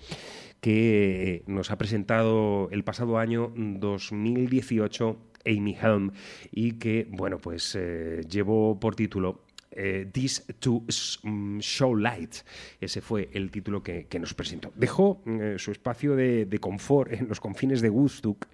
que 0.60 1.44
nos 1.46 1.70
ha 1.70 1.78
presentado 1.78 2.68
el 2.72 2.82
pasado 2.82 3.18
año 3.18 3.52
2018 3.54 5.16
Amy 5.46 5.76
Helm 5.80 6.12
y 6.50 6.72
que, 6.72 7.06
bueno, 7.10 7.38
pues 7.38 7.74
eh, 7.78 8.22
llevó 8.28 8.78
por 8.78 8.94
título 8.94 9.45
eh, 9.76 10.08
This 10.10 10.44
to 10.58 10.82
mm, 11.22 11.58
Show 11.60 11.94
Light. 11.94 12.36
Ese 12.80 13.00
fue 13.00 13.28
el 13.32 13.50
título 13.50 13.82
que, 13.82 14.06
nos 14.18 14.32
presentó. 14.32 14.72
Dejó 14.74 15.22
eh, 15.26 15.56
su 15.58 15.70
espacio 15.70 16.16
de, 16.16 16.58
confort 16.60 17.12
en 17.12 17.28
los 17.28 17.38
confines 17.38 17.82
de 17.82 17.90
Woodstock, 17.90 18.46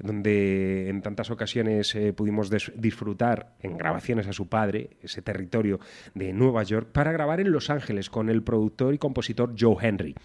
donde 0.00 0.88
en 0.88 1.02
tantas 1.02 1.30
ocasiones 1.30 1.94
eh, 1.94 2.12
pudimos 2.12 2.50
disfrutar 2.74 3.54
en 3.60 3.78
grabaciones 3.78 4.26
a 4.26 4.32
su 4.32 4.48
padre, 4.48 4.90
ese 5.02 5.22
territorio 5.22 5.78
de 6.14 6.32
Nueva 6.32 6.64
York, 6.64 6.88
para 6.90 7.12
grabar 7.12 7.40
en 7.40 7.52
Los 7.52 7.70
Ángeles 7.70 8.10
con 8.10 8.28
el 8.28 8.42
productor 8.42 8.92
y 8.92 8.98
compositor 8.98 9.54
Joe 9.58 9.76
Henry 9.80 10.16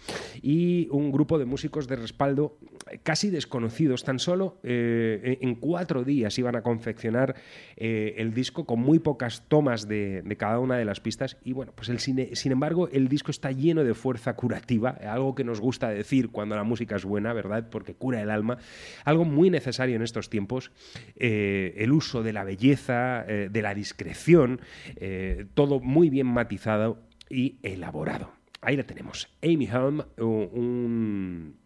y 0.42 0.88
un 0.90 1.12
grupo 1.12 1.38
de 1.38 1.44
músicos 1.44 1.86
de 1.86 1.96
respaldo 1.96 2.58
casi 3.04 3.30
desconocidos. 3.30 4.02
Tan 4.02 4.18
solo 4.18 4.58
eh, 4.64 5.38
en 5.40 5.54
cuatro 5.54 6.02
días 6.02 6.36
iban 6.38 6.56
a 6.56 6.62
confeccionar 6.62 7.36
el 7.76 8.34
disco 8.34 8.66
con 8.66 8.80
muy 8.80 8.98
pocas 8.98 9.44
tomas 9.48 9.86
de 9.86 10.22
cada 10.40 10.58
una 10.58 10.78
de 10.78 10.86
las 10.86 11.00
pistas. 11.00 11.36
Y 11.44 11.52
bueno, 11.52 11.72
pues 11.76 11.90
el 11.90 12.00
cine, 12.00 12.30
sin 12.34 12.50
embargo, 12.50 12.88
el 12.88 13.08
disco 13.08 13.30
está 13.30 13.52
lleno 13.52 13.84
de 13.84 13.92
fuerza 13.92 14.32
curativa, 14.36 14.96
algo 15.06 15.34
que 15.34 15.44
nos 15.44 15.60
gusta 15.60 15.90
decir 15.90 16.30
cuando 16.30 16.56
la 16.56 16.64
música 16.64 16.96
es 16.96 17.04
buena, 17.04 17.34
¿verdad? 17.34 17.68
Porque 17.70 17.92
cura 17.92 18.22
el 18.22 18.30
alma. 18.30 18.56
Algo 19.04 19.26
muy 19.26 19.50
necesario 19.50 19.96
en 19.96 20.02
estos 20.02 20.30
tiempos. 20.30 20.72
eh, 21.16 21.74
el 21.76 21.92
uso 21.92 22.22
de 22.22 22.32
la 22.32 22.44
belleza, 22.44 23.22
eh, 23.28 23.50
de 23.52 23.62
la 23.62 23.74
discreción, 23.74 24.62
eh, 24.96 25.44
todo 25.52 25.78
muy 25.78 26.08
bien 26.08 26.26
matizado 26.26 27.02
y 27.28 27.58
elaborado. 27.62 28.32
Ahí 28.62 28.78
la 28.78 28.84
tenemos. 28.84 29.28
Amy 29.42 29.66
Helm, 29.66 30.02
un, 30.16 31.56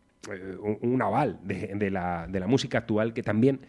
un- 0.61 0.79
un 0.81 1.03
aval 1.03 1.39
de, 1.43 1.73
de 1.75 1.91
la, 1.91 2.27
de 2.29 2.41
la 2.41 2.47
música 2.47 2.79
actual 2.79 3.13
que 3.13 3.23
también, 3.23 3.61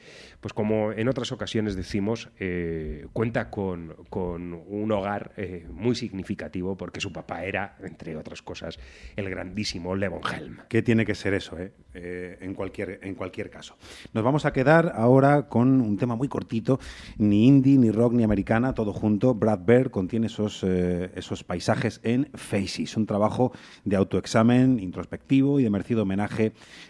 pues 0.42 0.54
como 0.54 0.92
en 0.92 1.08
otras 1.08 1.32
ocasiones 1.32 1.76
decimos, 1.76 2.30
eh, 2.40 3.08
cuenta 3.14 3.50
con, 3.50 3.96
con 4.10 4.54
un 4.54 4.92
hogar 4.92 5.34
eh, 5.38 5.68
muy 5.72 5.96
significativo 5.96 6.78
porque 6.78 7.00
su 7.02 7.12
papá 7.12 7.44
era, 7.46 7.78
entre 7.84 8.16
otras 8.16 8.42
cosas, 8.42 8.80
el 9.16 9.30
grandísimo 9.30 9.96
Levon 9.96 10.22
Helm. 10.34 10.58
¿Qué 10.70 10.82
tiene 10.82 11.06
que 11.06 11.16
ser 11.16 11.34
eso, 11.34 11.58
eh? 11.60 11.72
Eh, 11.94 12.38
en, 12.42 12.54
cualquier, 12.54 13.00
en 13.04 13.16
cualquier 13.16 13.50
caso? 13.50 13.78
Nos 14.14 14.24
vamos 14.24 14.46
a 14.46 14.52
quedar 14.54 14.92
ahora 14.96 15.48
con 15.48 15.82
un 15.82 15.98
tema 15.98 16.16
muy 16.16 16.28
cortito, 16.28 16.80
ni 17.18 17.48
indie, 17.48 17.78
ni 17.78 17.90
rock, 17.92 18.14
ni 18.14 18.24
americana, 18.24 18.74
todo 18.74 18.92
junto. 18.94 19.34
Brad 19.34 19.60
Bird 19.66 19.92
contiene 19.92 20.28
esos, 20.28 20.64
eh, 20.64 21.10
esos 21.16 21.44
paisajes 21.44 22.02
en 22.04 22.30
Faces, 22.34 22.98
un 22.98 23.06
trabajo 23.06 23.54
de 23.86 23.96
autoexamen 23.96 24.80
introspectivo 24.80 25.60
y 25.60 25.64
de 25.64 25.70
merecido 25.70 26.04
homenaje 26.04 26.45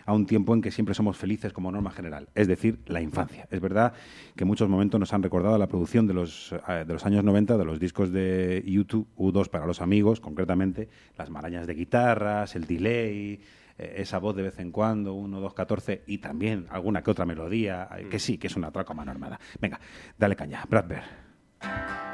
a 0.06 0.14
un 0.14 0.26
tiempo 0.26 0.54
en 0.54 0.62
que 0.62 0.72
siempre 0.72 0.96
somos 0.96 1.18
felices 1.18 1.54
como 1.54 1.72
norma 1.72 1.92
general, 1.92 2.30
es 2.36 2.48
decir, 2.48 2.80
la 2.86 3.02
infancia. 3.02 3.48
Es 3.52 3.62
verdad 3.62 3.94
que 4.36 4.46
muchos 4.46 4.70
momentos 4.70 5.00
nos 5.00 5.14
han 5.14 5.24
recordado 5.24 5.58
la 5.58 5.68
producción 5.68 6.08
de 6.08 6.14
los, 6.14 6.54
eh, 6.68 6.86
de 6.86 6.94
los 6.94 7.06
años 7.06 7.24
90, 7.24 7.58
de 7.58 7.66
los 7.66 7.80
discos 7.80 8.12
de 8.12 8.64
YouTube, 8.66 9.08
U2 9.18 9.50
para 9.50 9.66
los 9.66 9.82
amigos, 9.82 10.20
concretamente, 10.20 10.90
las 11.18 11.30
marañas 11.30 11.68
de 11.68 11.74
guitarras, 11.74 12.56
el 12.56 12.66
delay, 12.66 13.40
eh, 13.78 13.96
esa 13.98 14.20
voz 14.20 14.36
de 14.36 14.44
vez 14.44 14.60
en 14.60 14.72
cuando, 14.72 15.14
1, 15.14 15.40
2, 15.40 15.54
14, 15.54 16.04
y 16.08 16.20
también 16.20 16.68
alguna 16.70 17.02
que 17.04 17.12
otra 17.12 17.26
melodía, 17.26 17.90
eh, 17.98 18.08
que 18.10 18.20
sí, 18.20 18.38
que 18.38 18.48
es 18.48 18.56
una 18.56 18.72
traca 18.72 18.94
mano 18.94 19.12
armada. 19.12 19.40
Venga, 19.60 19.80
dale 20.18 20.36
caña, 20.36 20.64
Brad 20.70 20.88
Bear. 20.88 22.05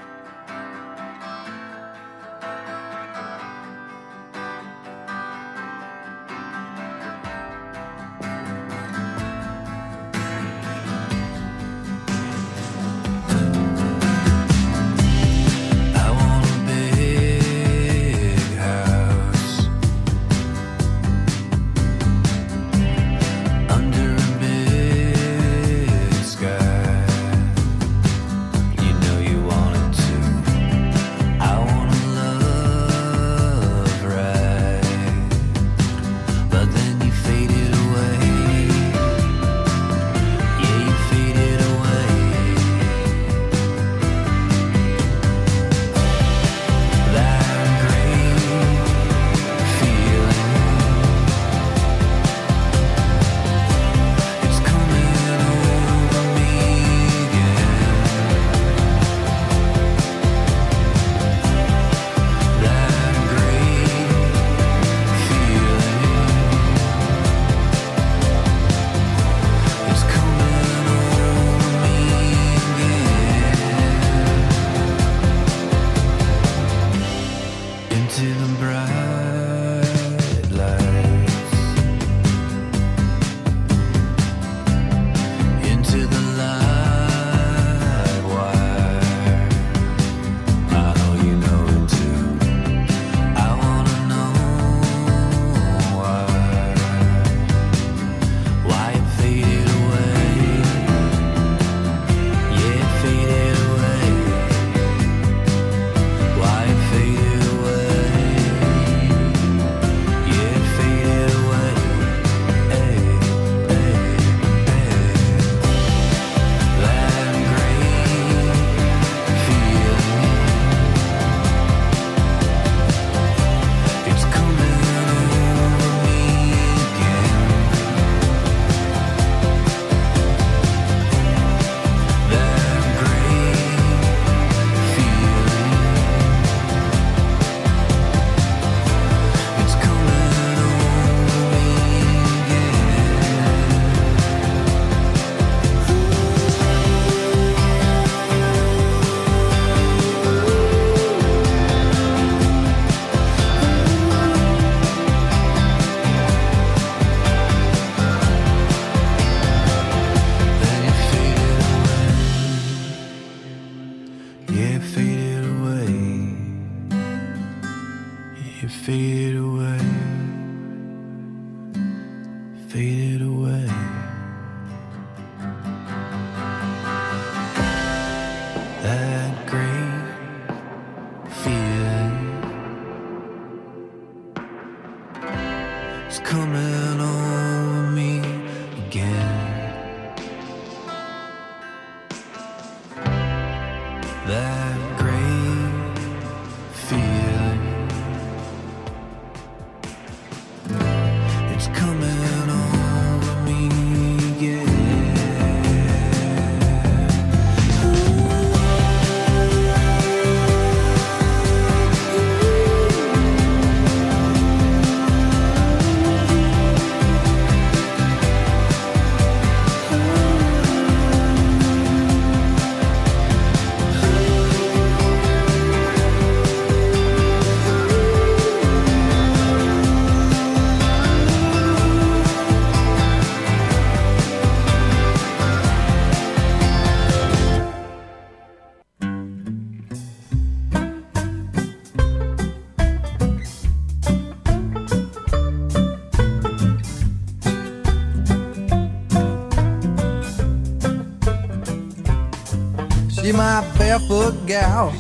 Barefoot 253.91 254.45
gal. 254.47 254.93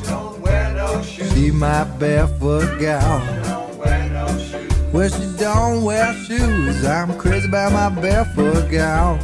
She 1.03 1.49
my 1.49 1.85
barefoot 1.97 2.77
gal. 2.77 3.21
Well, 4.91 5.07
she 5.07 5.37
don't 5.37 5.83
wear 5.83 6.13
shoes. 6.25 6.85
I'm 6.85 7.17
crazy 7.17 7.47
about 7.47 7.71
my 7.71 8.01
barefoot 8.01 8.69
gal. 8.69 9.17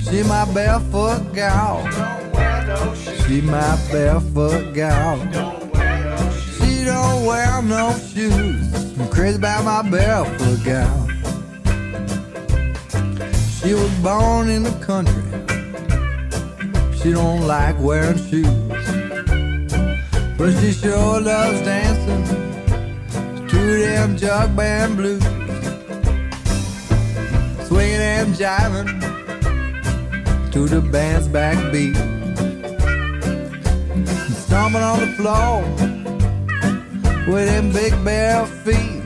She 0.00 0.22
my 0.22 0.46
barefoot 0.54 1.34
gal. 1.34 1.84
She 3.26 3.42
my 3.42 3.76
barefoot 3.92 4.72
gal. 4.72 5.18
She 6.56 6.84
don't 6.86 7.26
wear 7.26 7.60
no 7.60 7.94
shoes. 8.10 8.98
I'm 8.98 9.10
crazy 9.10 9.36
about 9.36 9.64
my 9.64 9.90
barefoot 9.90 10.64
gal. 10.64 11.08
She 13.60 13.74
was 13.74 13.90
born 14.00 14.48
in 14.48 14.62
the 14.62 14.74
country. 14.80 15.27
She 17.02 17.12
don't 17.12 17.46
like 17.46 17.78
wearing 17.78 18.18
shoes. 18.18 18.46
But 20.36 20.52
she 20.58 20.72
sure 20.72 21.20
loves 21.20 21.60
dancing 21.62 22.24
to 23.48 23.78
them 23.78 24.16
jug 24.16 24.56
band 24.56 24.96
blues. 24.96 25.22
Swinging 27.68 28.00
and 28.00 28.34
jiving 28.34 28.90
to 30.50 30.66
the 30.66 30.80
band's 30.80 31.28
backbeat. 31.28 31.96
Stomping 34.46 34.82
on 34.82 34.98
the 34.98 35.06
floor 35.18 35.62
with 37.32 37.46
them 37.46 37.70
big 37.72 37.92
bare 38.04 38.44
feet. 38.64 39.02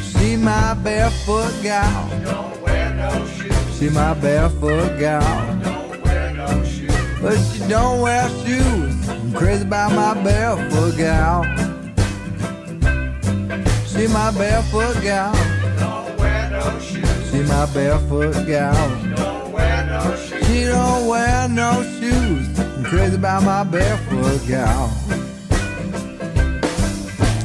She 0.00 0.36
my 0.36 0.72
barefoot 0.72 1.52
gal. 1.62 2.08
She 3.78 3.90
my 3.90 4.14
barefoot 4.14 4.98
gal. 4.98 5.51
But 7.22 7.38
she 7.38 7.60
don't 7.68 8.00
wear 8.00 8.28
shoes. 8.44 9.08
I'm 9.08 9.32
crazy 9.32 9.62
about 9.62 9.92
my 9.92 10.20
barefoot 10.24 10.96
gal. 10.96 11.44
She 13.86 14.08
my 14.08 14.32
barefoot 14.32 15.00
gal. 15.00 15.32
She 17.30 17.42
my 17.44 17.66
barefoot 17.72 18.44
gal. 18.44 18.74
She 20.16 20.64
don't 20.64 21.06
wear 21.06 21.48
no 21.48 21.84
shoes. 22.00 22.58
I'm 22.58 22.82
crazy 22.82 23.14
about 23.14 23.44
my 23.44 23.62
barefoot 23.62 24.44
gal. 24.48 24.88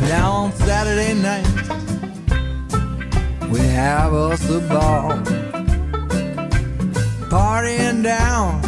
Now 0.10 0.32
on 0.32 0.54
Saturday 0.54 1.14
night, 1.14 1.46
we 3.52 3.60
have 3.60 4.12
us 4.12 4.50
a 4.50 4.60
ball. 4.62 5.12
Partying 7.30 8.02
down 8.02 8.67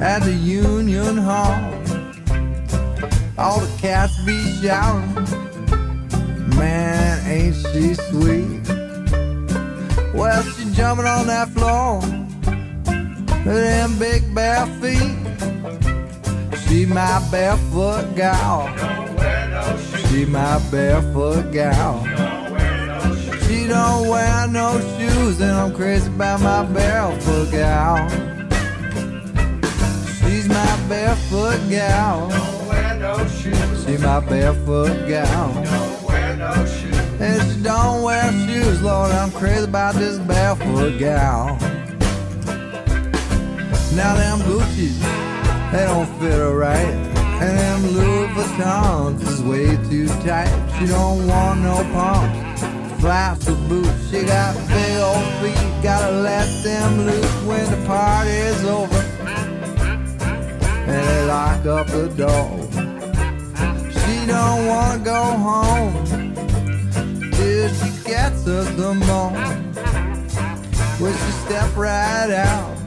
at 0.00 0.22
the 0.22 0.32
Union 0.32 1.16
Hall. 1.16 1.72
All 3.38 3.60
the 3.60 3.78
cats 3.78 4.16
be 4.24 4.38
shouting, 4.60 5.14
man, 6.56 7.26
ain't 7.26 7.54
she 7.54 7.94
sweet? 7.94 8.60
Well, 10.14 10.42
she 10.42 10.70
jumping 10.72 11.06
on 11.06 11.26
that 11.26 11.48
floor 11.50 12.00
with 13.44 13.44
them 13.44 13.98
big 13.98 14.34
bare 14.34 14.66
feet. 14.80 15.16
She 16.66 16.86
my 16.86 17.26
barefoot 17.30 18.16
gal. 18.16 18.66
She 20.08 20.24
my 20.24 20.58
barefoot 20.70 21.52
gal. 21.52 22.04
She 23.46 23.66
don't 23.68 24.08
wear 24.08 24.48
no 24.48 24.80
shoes, 24.98 25.40
and 25.40 25.52
I'm 25.52 25.74
crazy 25.74 26.08
about 26.08 26.40
my 26.40 26.64
barefoot 26.64 27.50
gal. 27.50 28.35
She's 30.46 30.54
my 30.54 30.88
barefoot 30.88 31.68
gal. 31.68 32.30
She 33.40 33.96
my 33.98 34.20
barefoot 34.20 35.08
gal. 35.08 35.50
And 37.18 37.52
she 37.52 37.62
don't 37.64 38.04
wear 38.04 38.30
shoes, 38.46 38.80
Lord, 38.80 39.10
I'm 39.10 39.32
crazy 39.32 39.64
about 39.64 39.96
this 39.96 40.18
barefoot 40.20 41.00
gal. 41.00 41.58
Now 43.96 44.14
them 44.14 44.38
Gucci's, 44.46 45.00
they 45.72 45.84
don't 45.84 46.06
fit 46.20 46.34
her 46.34 46.56
right. 46.56 46.94
And 47.42 47.58
them 47.58 47.82
Louis 47.96 48.28
Vuittons 48.28 49.22
is 49.22 49.42
way 49.42 49.76
too 49.90 50.06
tight. 50.24 50.46
She 50.78 50.86
don't 50.86 51.26
want 51.26 51.62
no 51.62 51.82
pumps, 51.92 52.62
flaps 53.00 53.48
or 53.48 53.56
boots. 53.68 54.10
She 54.12 54.22
got 54.24 54.54
big 54.68 54.96
old 54.98 55.26
feet, 55.42 55.82
gotta 55.82 56.12
let 56.12 56.46
them 56.62 57.04
loose 57.04 57.42
when 57.42 57.68
the 57.68 57.84
party's 57.84 58.64
over. 58.64 58.95
They 60.96 61.26
lock 61.26 61.66
up 61.66 61.86
the 61.88 62.08
door. 62.16 62.56
She 63.92 64.26
don't 64.26 64.66
wanna 64.66 65.04
go 65.04 65.22
home 65.48 65.92
till 67.32 67.68
she 67.78 67.90
gets 68.02 68.46
us 68.48 68.66
the 68.80 68.94
moan. 68.94 69.34
Will 70.98 71.12
she 71.12 71.32
step 71.44 71.76
right 71.76 72.30
out 72.30 72.78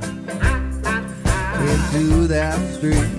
into 1.70 2.26
that 2.34 2.58
street? 2.74 3.12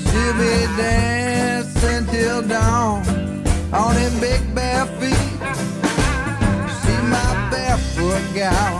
She'll 0.00 0.36
be 0.40 0.56
dancing 0.80 2.06
till 2.06 2.40
dawn 2.40 3.04
on 3.74 3.94
them 3.96 4.18
big 4.18 4.42
bare 4.54 4.86
feet. 4.98 5.30
She 6.80 6.94
my 7.14 7.30
barefoot 7.50 8.24
gal. 8.32 8.74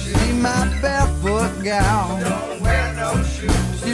She 0.00 0.32
my 0.32 0.66
barefoot 0.82 1.62
gal. 1.62 2.45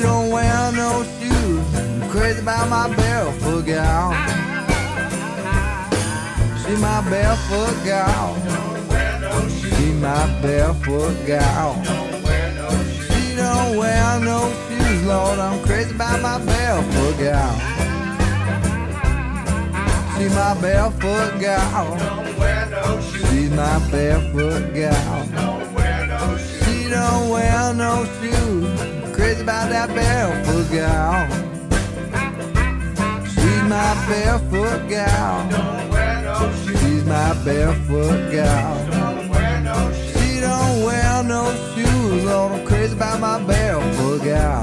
She 0.02 0.08
don't 0.08 0.30
wear 0.30 0.72
no 0.72 1.04
shoes. 1.20 1.74
I'm 1.76 2.10
crazy 2.10 2.40
about 2.40 2.68
my 2.68 2.92
barefoot 2.96 3.64
gal. 3.64 4.10
She 6.58 6.74
my 6.74 7.08
barefoot 7.08 7.84
gal. 7.84 8.34
She 9.48 9.92
my 10.02 10.26
barefoot 10.42 11.14
gal. 11.24 11.80
She 13.06 13.36
don't 13.36 13.76
wear 13.76 14.18
no 14.18 14.52
shoes, 14.66 15.04
Lord. 15.04 15.38
I'm 15.38 15.64
crazy 15.64 15.94
about 15.94 16.20
my 16.20 16.44
barefoot 16.46 17.18
gal. 17.18 17.54
She 20.16 20.28
my 20.34 20.60
barefoot 20.60 21.38
gal. 21.38 21.96
She's 23.12 23.50
my 23.50 23.78
barefoot 23.92 24.74
gal. 24.74 26.38
She 26.38 26.90
don't 26.90 27.30
wear 27.30 27.72
no 27.72 28.04
shoes. 28.20 29.01
Crazy 29.12 29.42
about 29.42 29.68
that 29.70 29.88
barefoot 29.94 30.70
gal. 30.70 31.28
She's 33.26 33.62
my 33.68 33.94
barefoot 34.08 34.88
gal. 34.88 35.48
She's 36.64 37.04
my 37.04 37.34
barefoot 37.44 38.30
gal. 38.30 38.76
She 39.92 40.40
don't 40.40 40.84
wear 40.84 41.22
no 41.22 41.54
shoes. 41.74 42.24
Lord, 42.24 42.52
I'm 42.52 42.66
crazy 42.66 42.94
about 42.94 43.20
my 43.20 43.38
barefoot 43.44 44.22
gal. 44.22 44.62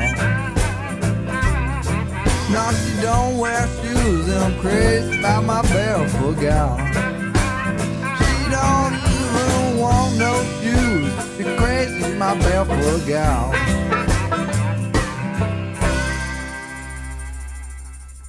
No, 2.52 2.72
she 2.72 3.02
don't 3.02 3.38
wear 3.38 3.68
shoes, 3.82 4.28
and 4.28 4.44
I'm 4.44 4.60
crazy 4.60 5.20
about 5.20 5.44
my 5.44 5.62
barefoot 5.62 6.40
gal. 6.40 6.78
She 8.18 8.50
don't 8.50 8.96
even 9.14 9.78
want 9.80 10.18
no 10.18 10.44
shoes. 10.60 11.14
She's 11.38 11.60
crazy, 11.60 12.14
my 12.16 12.34
barefoot 12.40 13.06
gal. 13.06 13.54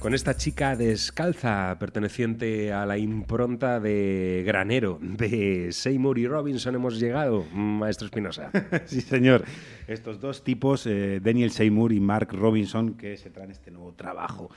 Con 0.01 0.15
esta 0.15 0.35
chica 0.35 0.75
descalza, 0.75 1.77
perteneciente 1.79 2.73
a 2.73 2.87
la 2.87 2.97
impronta 2.97 3.79
de 3.79 4.41
Granero, 4.43 4.97
de 4.99 5.71
Seymour 5.71 6.17
y 6.17 6.25
Robinson, 6.25 6.73
hemos 6.73 6.99
llegado, 6.99 7.45
maestro 7.53 8.07
Espinosa. 8.07 8.49
sí, 8.85 9.01
señor. 9.01 9.45
Estos 9.87 10.19
dos 10.19 10.43
tipos, 10.43 10.87
eh, 10.87 11.19
Daniel 11.21 11.51
Seymour 11.51 11.93
y 11.93 11.99
Mark 11.99 12.29
Robinson, 12.31 12.95
que 12.95 13.15
se 13.15 13.29
traen 13.29 13.51
este 13.51 13.69
nuevo 13.69 13.93
trabajo 13.93 14.49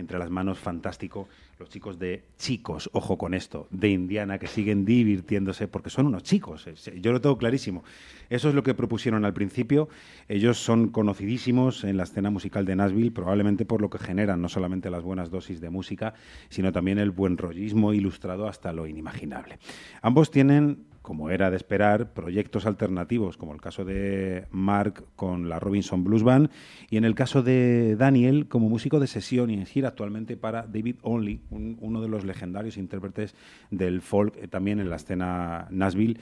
entre 0.00 0.18
las 0.18 0.30
manos 0.30 0.58
fantástico. 0.58 1.28
Los 1.58 1.68
chicos 1.68 1.98
de 1.98 2.24
chicos, 2.38 2.88
ojo 2.94 3.18
con 3.18 3.34
esto, 3.34 3.68
de 3.70 3.90
Indiana, 3.90 4.38
que 4.38 4.46
siguen 4.46 4.86
divirtiéndose 4.86 5.68
porque 5.68 5.90
son 5.90 6.06
unos 6.06 6.22
chicos. 6.22 6.66
eh, 6.66 6.74
Yo 7.00 7.12
lo 7.12 7.20
tengo 7.20 7.36
clarísimo. 7.36 7.84
Eso 8.30 8.48
es 8.48 8.54
lo 8.54 8.62
que 8.62 8.74
propusieron 8.74 9.24
al 9.24 9.34
principio. 9.34 9.88
Ellos 10.26 10.58
son 10.58 10.88
conocidísimos 10.88 11.84
en 11.84 11.98
la 11.98 12.04
escena 12.04 12.30
musical 12.30 12.64
de 12.64 12.76
Nashville, 12.76 13.10
probablemente 13.10 13.66
por 13.66 13.82
lo 13.82 13.90
que 13.90 13.98
generan 13.98 14.40
no 14.40 14.48
solamente 14.48 14.90
las 14.90 15.02
buenas 15.02 15.30
dosis 15.30 15.60
de 15.60 15.68
música, 15.68 16.14
sino 16.48 16.72
también 16.72 16.98
el 16.98 17.10
buen 17.10 17.36
rollismo 17.36 17.92
ilustrado 17.92 18.48
hasta 18.48 18.72
lo 18.72 18.86
inimaginable. 18.86 19.58
Ambos 20.00 20.30
tienen 20.30 20.89
como 21.02 21.30
era 21.30 21.50
de 21.50 21.56
esperar, 21.56 22.12
proyectos 22.12 22.66
alternativos, 22.66 23.36
como 23.36 23.54
el 23.54 23.60
caso 23.60 23.84
de 23.84 24.44
Mark 24.50 25.04
con 25.16 25.48
la 25.48 25.58
Robinson 25.58 26.04
Blues 26.04 26.22
Band, 26.22 26.50
y 26.90 26.96
en 26.98 27.04
el 27.04 27.14
caso 27.14 27.42
de 27.42 27.96
Daniel 27.96 28.48
como 28.48 28.68
músico 28.68 29.00
de 29.00 29.06
sesión 29.06 29.50
y 29.50 29.54
en 29.54 29.64
gira 29.66 29.88
actualmente 29.88 30.36
para 30.36 30.66
David 30.66 30.96
Only, 31.02 31.40
un- 31.50 31.78
uno 31.80 32.00
de 32.02 32.08
los 32.08 32.24
legendarios 32.24 32.76
intérpretes 32.76 33.34
del 33.70 34.02
folk 34.02 34.36
eh, 34.36 34.48
también 34.48 34.78
en 34.80 34.90
la 34.90 34.96
escena 34.96 35.66
Nashville, 35.70 36.18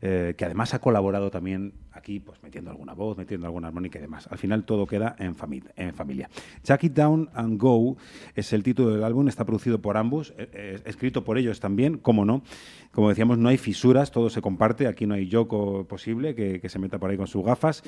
eh, 0.00 0.34
que 0.36 0.44
además 0.44 0.74
ha 0.74 0.78
colaborado 0.80 1.30
también 1.30 1.72
aquí 1.92 2.20
pues 2.20 2.40
metiendo 2.42 2.70
alguna 2.70 2.94
voz, 2.94 3.16
metiendo 3.18 3.46
alguna 3.46 3.68
armónica 3.68 3.98
y 3.98 4.02
demás. 4.02 4.28
Al 4.30 4.38
final 4.38 4.64
todo 4.64 4.86
queda 4.86 5.16
en, 5.18 5.34
fami- 5.36 5.64
en 5.76 5.94
familia. 5.94 6.30
Jack 6.62 6.84
It 6.84 6.92
Down 6.94 7.28
and 7.34 7.60
Go 7.60 7.96
es 8.36 8.52
el 8.52 8.62
título 8.62 8.90
del 8.90 9.02
álbum, 9.02 9.26
está 9.28 9.44
producido 9.44 9.80
por 9.80 9.96
ambos, 9.96 10.32
eh, 10.38 10.48
eh, 10.52 10.80
escrito 10.84 11.24
por 11.24 11.38
ellos 11.38 11.58
también, 11.58 11.98
como 11.98 12.24
no. 12.24 12.42
Como 12.92 13.08
decíamos, 13.08 13.38
no 13.38 13.48
hay 13.48 13.58
fisuras, 13.58 14.12
todo 14.12 14.30
se 14.30 14.40
comparte, 14.40 14.86
aquí 14.86 15.06
no 15.06 15.14
hay 15.14 15.26
Yoko 15.28 15.86
posible 15.88 16.34
que, 16.34 16.60
que 16.60 16.68
se 16.68 16.78
meta 16.78 16.98
por 16.98 17.10
ahí 17.10 17.16
con 17.16 17.26
sus 17.26 17.44
gafas. 17.44 17.82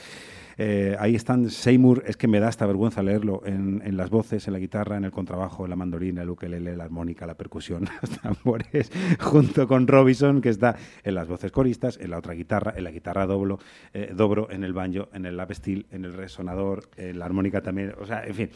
Ahí 0.98 1.14
están 1.14 1.48
Seymour, 1.48 2.04
es 2.06 2.18
que 2.18 2.28
me 2.28 2.38
da 2.38 2.48
hasta 2.48 2.66
vergüenza 2.66 3.02
leerlo, 3.02 3.40
en, 3.46 3.80
en 3.82 3.96
las 3.96 4.10
voces, 4.10 4.46
en 4.46 4.52
la 4.52 4.58
guitarra, 4.58 4.98
en 4.98 5.04
el 5.04 5.10
contrabajo, 5.10 5.64
en 5.64 5.70
la 5.70 5.76
mandolina, 5.76 6.20
el 6.20 6.28
ukelele, 6.28 6.76
la 6.76 6.84
armónica, 6.84 7.26
la 7.26 7.34
percusión, 7.34 7.88
los 8.02 8.10
tambores, 8.20 8.92
junto 9.20 9.66
con 9.66 9.86
Robinson, 9.86 10.42
que 10.42 10.50
está 10.50 10.76
en 11.02 11.14
las 11.14 11.28
voces 11.28 11.50
coristas, 11.50 11.96
en 12.00 12.10
la 12.10 12.18
otra 12.18 12.34
guitarra, 12.34 12.74
en 12.76 12.84
la 12.84 12.90
guitarra 12.90 13.26
doblo, 13.26 13.58
eh, 13.92 14.12
dobro, 14.14 14.48
en 14.50 14.64
el 14.64 14.72
banjo, 14.72 15.08
en 15.12 15.26
el 15.26 15.36
lap 15.36 15.52
steel, 15.52 15.86
en 15.90 16.04
el 16.04 16.14
resonador, 16.14 16.88
en 16.96 17.18
la 17.18 17.24
armónica 17.24 17.62
también, 17.62 17.94
o 18.00 18.06
sea, 18.06 18.24
en 18.24 18.34
fin, 18.34 18.50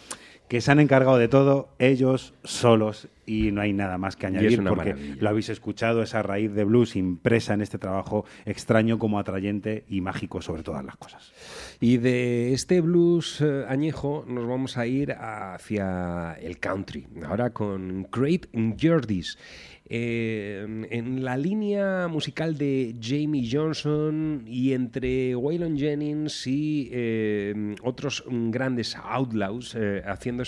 que 0.54 0.60
se 0.60 0.70
han 0.70 0.78
encargado 0.78 1.18
de 1.18 1.26
todo 1.26 1.74
ellos 1.80 2.32
solos 2.44 3.08
y 3.26 3.50
no 3.50 3.60
hay 3.60 3.72
nada 3.72 3.98
más 3.98 4.14
que 4.14 4.26
añadir 4.26 4.62
porque 4.62 4.94
maravilla. 4.94 5.16
lo 5.18 5.28
habéis 5.28 5.48
escuchado, 5.48 6.00
esa 6.00 6.22
raíz 6.22 6.52
de 6.52 6.62
blues 6.62 6.94
impresa 6.94 7.54
en 7.54 7.60
este 7.60 7.76
trabajo 7.76 8.24
extraño 8.44 9.00
como 9.00 9.18
atrayente 9.18 9.82
y 9.88 10.00
mágico 10.00 10.42
sobre 10.42 10.62
todas 10.62 10.84
las 10.84 10.96
cosas. 10.96 11.32
Y 11.80 11.96
de 11.96 12.52
este 12.52 12.80
blues 12.80 13.40
eh, 13.40 13.64
añejo 13.68 14.24
nos 14.28 14.46
vamos 14.46 14.76
a 14.76 14.86
ir 14.86 15.16
hacia 15.18 16.34
el 16.40 16.60
country, 16.60 17.08
ahora 17.26 17.50
con 17.50 18.06
Great 18.12 18.46
Jordis. 18.80 19.36
Eh, 19.86 20.86
en 20.90 21.24
la 21.24 21.36
línea 21.36 22.08
musical 22.08 22.56
de 22.56 22.94
Jamie 23.02 23.46
Johnson 23.50 24.42
y 24.46 24.72
entre 24.72 25.36
Waylon 25.36 25.76
Jennings 25.76 26.46
y 26.46 26.88
eh, 26.90 27.74
otros 27.82 28.24
grandes 28.26 28.96
outlaws, 28.96 29.74
eh, 29.74 30.02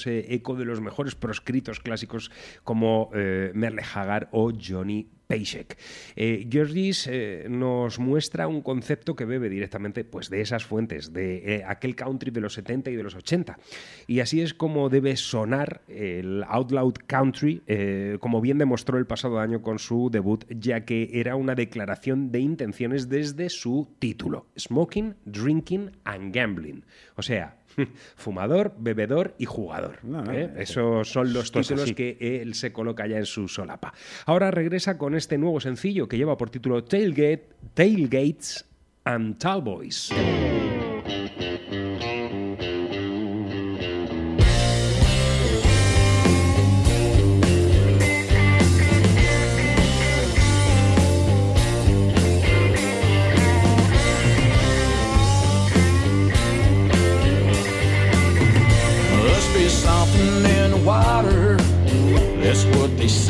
eco 0.07 0.55
de 0.55 0.64
los 0.64 0.80
mejores 0.80 1.14
proscritos 1.14 1.80
clásicos 1.80 2.30
como 2.64 3.11
eh, 3.14 3.53
Merle 3.55 3.82
Haggard 3.82 4.28
o 4.32 4.53
Johnny 4.53 5.09
Paycheck. 5.26 5.76
Eh, 6.14 6.47
Georgis 6.51 7.07
eh, 7.11 7.47
nos 7.49 7.99
muestra 7.99 8.47
un 8.47 8.62
concepto 8.62 9.16
que 9.16 9.24
bebe 9.24 9.49
directamente 9.49 10.05
pues, 10.05 10.30
de 10.30 10.40
esas 10.40 10.64
fuentes, 10.64 11.12
de 11.12 11.57
eh, 11.57 11.64
aquel 11.66 11.97
country 11.97 12.30
de 12.30 12.40
los 12.40 12.55
70 12.55 12.90
y 12.90 12.97
de 12.97 13.03
los 13.03 13.14
80. 13.14 13.59
Y 14.07 14.20
así 14.20 14.40
es 14.40 14.55
como 14.55 14.88
debe 14.88 15.16
sonar 15.16 15.82
el 15.88 16.44
Outlaw 16.49 16.92
Country, 17.07 17.62
eh, 17.66 18.18
como 18.20 18.40
bien 18.40 18.59
demostró 18.59 18.99
el 18.99 19.07
pasado 19.07 19.40
año 19.40 19.62
con 19.62 19.78
su 19.78 20.11
debut, 20.11 20.44
ya 20.49 20.84
que 20.84 21.11
era 21.12 21.36
una 21.36 21.55
declaración 21.55 22.30
de 22.30 22.40
intenciones 22.40 23.09
desde 23.09 23.49
su 23.49 23.88
título, 23.99 24.47
Smoking, 24.59 25.16
Drinking 25.24 25.90
and 26.05 26.34
Gambling. 26.34 26.84
O 27.16 27.22
sea, 27.22 27.57
fumador, 28.16 28.74
bebedor 28.79 29.35
y 29.39 29.45
jugador. 29.45 29.99
No, 30.03 30.22
no, 30.22 30.33
¿eh? 30.33 30.51
es- 30.57 30.70
Esos 30.70 31.09
son 31.09 31.33
los 31.33 31.51
títulos 31.53 31.85
así. 31.85 31.95
que 31.95 32.41
él 32.43 32.55
se 32.55 32.72
coloca 32.72 33.07
ya 33.07 33.18
en 33.18 33.27
su 33.27 33.49
solapa. 33.49 33.93
Ahora 34.24 34.51
regresa 34.51 34.99
con 34.99 35.14
este 35.14 35.39
nuevo 35.39 35.61
sencillo 35.61 36.09
que 36.09 36.16
lleva 36.16 36.37
por 36.37 36.51
título 36.51 36.85
Tailgate, 36.85 37.49
Tailgates 37.74 38.64
and 39.05 39.39
Tallboys. 39.39 40.12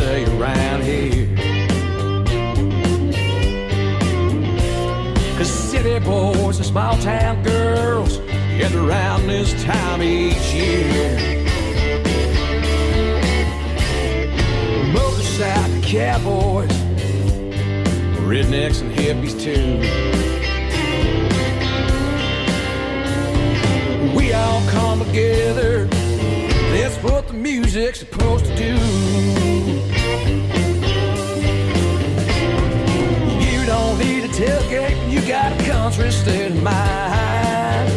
Say 0.07 0.25
around 0.39 0.85
here. 0.85 1.27
Cause 5.37 5.51
city 5.51 5.99
boys 5.99 6.59
and 6.59 6.67
small 6.67 6.97
town 6.99 7.43
girls 7.43 8.19
get 8.57 8.73
around 8.73 9.27
this 9.27 9.51
time 9.65 10.01
each 10.03 10.47
year. 10.55 11.11
Motorcycle 14.93 15.83
cowboys, 15.83 16.77
rednecks 18.31 18.81
and 18.83 18.93
hippies 18.99 19.35
too. 19.47 19.71
We 24.17 24.33
all 24.33 24.63
come 24.71 25.05
together. 25.05 25.87
That's 26.77 26.97
what 27.03 27.27
the 27.27 27.35
music's 27.35 27.99
supposed 27.99 28.45
to 28.45 28.55
do. 28.55 29.46
You 33.47 33.67
don't 33.67 33.99
need 33.99 34.25
a 34.25 34.29
tailgate, 34.29 35.11
you 35.11 35.21
got 35.27 35.53
a 35.53 35.65
country 35.65 36.11
state 36.11 36.53
of 36.53 36.63
mind. 36.63 37.91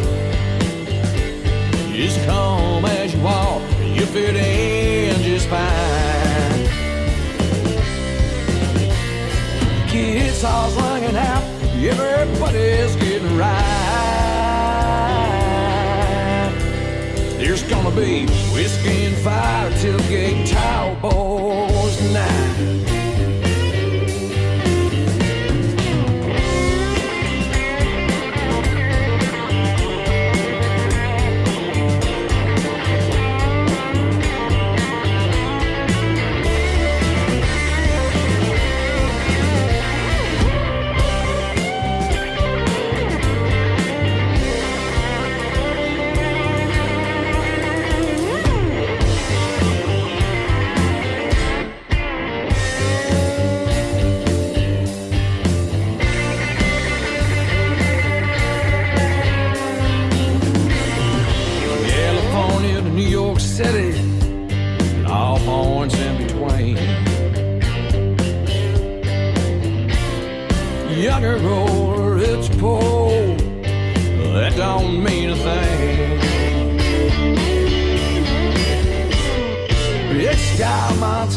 Just 1.95 2.23
come 2.25 2.85
as 2.85 3.13
you 3.13 3.27
are, 3.27 3.59
you 3.83 4.05
fit 4.05 4.35
in 4.35 5.21
just 5.21 5.47
fine. 5.47 6.67
Kids 9.89 10.43
all 10.43 10.69
ringing 10.71 11.17
out, 11.17 11.43
everybody's 11.75 12.95
getting 12.95 13.37
right. 13.37 13.69
There's 17.37 17.63
gonna 17.63 17.91
be 17.91 18.27
whiskey 18.53 19.05
and 19.05 19.17
fire 19.17 19.71
till 19.79 19.99
gate 20.09 20.47
towel 20.47 20.95
boys 21.01 21.97
tonight. 21.97 22.98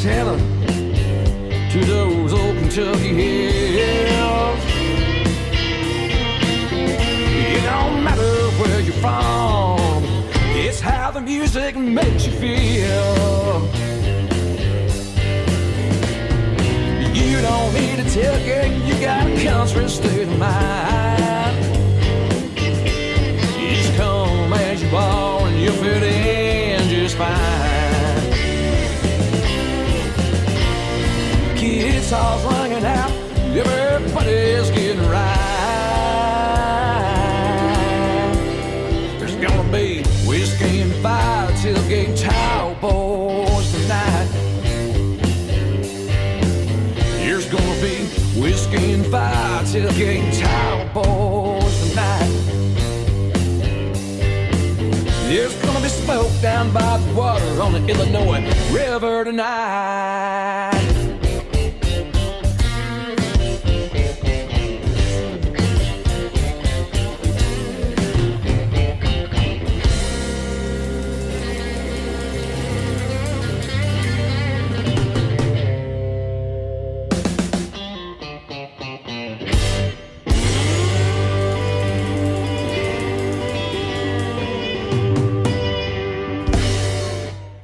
Montana, 0.04 0.36
to 1.70 1.84
those 1.84 2.32
old 2.32 2.56
Kentucky 2.58 3.14
hills. 3.14 4.60
It 7.54 7.62
don't 7.62 8.02
matter 8.02 8.50
where 8.58 8.80
you're 8.80 8.94
from, 8.94 10.02
it's 10.56 10.80
how 10.80 11.12
the 11.12 11.20
music 11.20 11.76
makes 11.76 12.26
you 12.26 12.32
feel. 12.32 13.68
You 17.14 17.40
don't 17.40 17.72
need 17.72 18.00
a 18.00 18.04
tailgate, 18.10 18.84
you 18.84 19.00
got 19.00 19.24
a 19.24 19.44
country 19.44 19.88
state 19.88 20.26
of 20.26 20.36
mind. 20.36 21.64
Just 22.56 23.96
come 23.96 24.52
as 24.52 24.82
you 24.82 24.96
are 24.96 25.46
and 25.46 25.60
you'll 25.62 25.74
fit 25.74 26.02
in 26.02 26.88
just 26.88 27.16
fine. 27.16 27.61
saws 32.12 32.44
ringing 32.44 32.84
out. 32.84 33.10
Everybody's 33.56 34.70
getting 34.70 35.08
right. 35.08 35.38
There's 39.18 39.36
gonna 39.36 39.72
be 39.72 40.02
whiskey 40.28 40.82
and 40.82 40.92
fire 40.96 41.48
tailgate 41.62 42.80
boys 42.82 43.72
tonight. 43.72 44.28
There's 47.22 47.46
gonna 47.54 47.80
be 47.80 47.96
whiskey 48.42 48.92
and 48.92 49.06
fire 49.06 49.62
tailgate 49.72 50.92
boys 50.92 51.74
tonight. 51.88 52.32
There's 55.30 55.56
gonna 55.62 55.80
be 55.80 55.88
smoke 55.88 56.32
down 56.42 56.74
by 56.74 56.98
the 56.98 57.14
water 57.14 57.62
on 57.62 57.72
the 57.72 57.82
Illinois 57.88 58.44
River 58.70 59.24
tonight. 59.24 60.11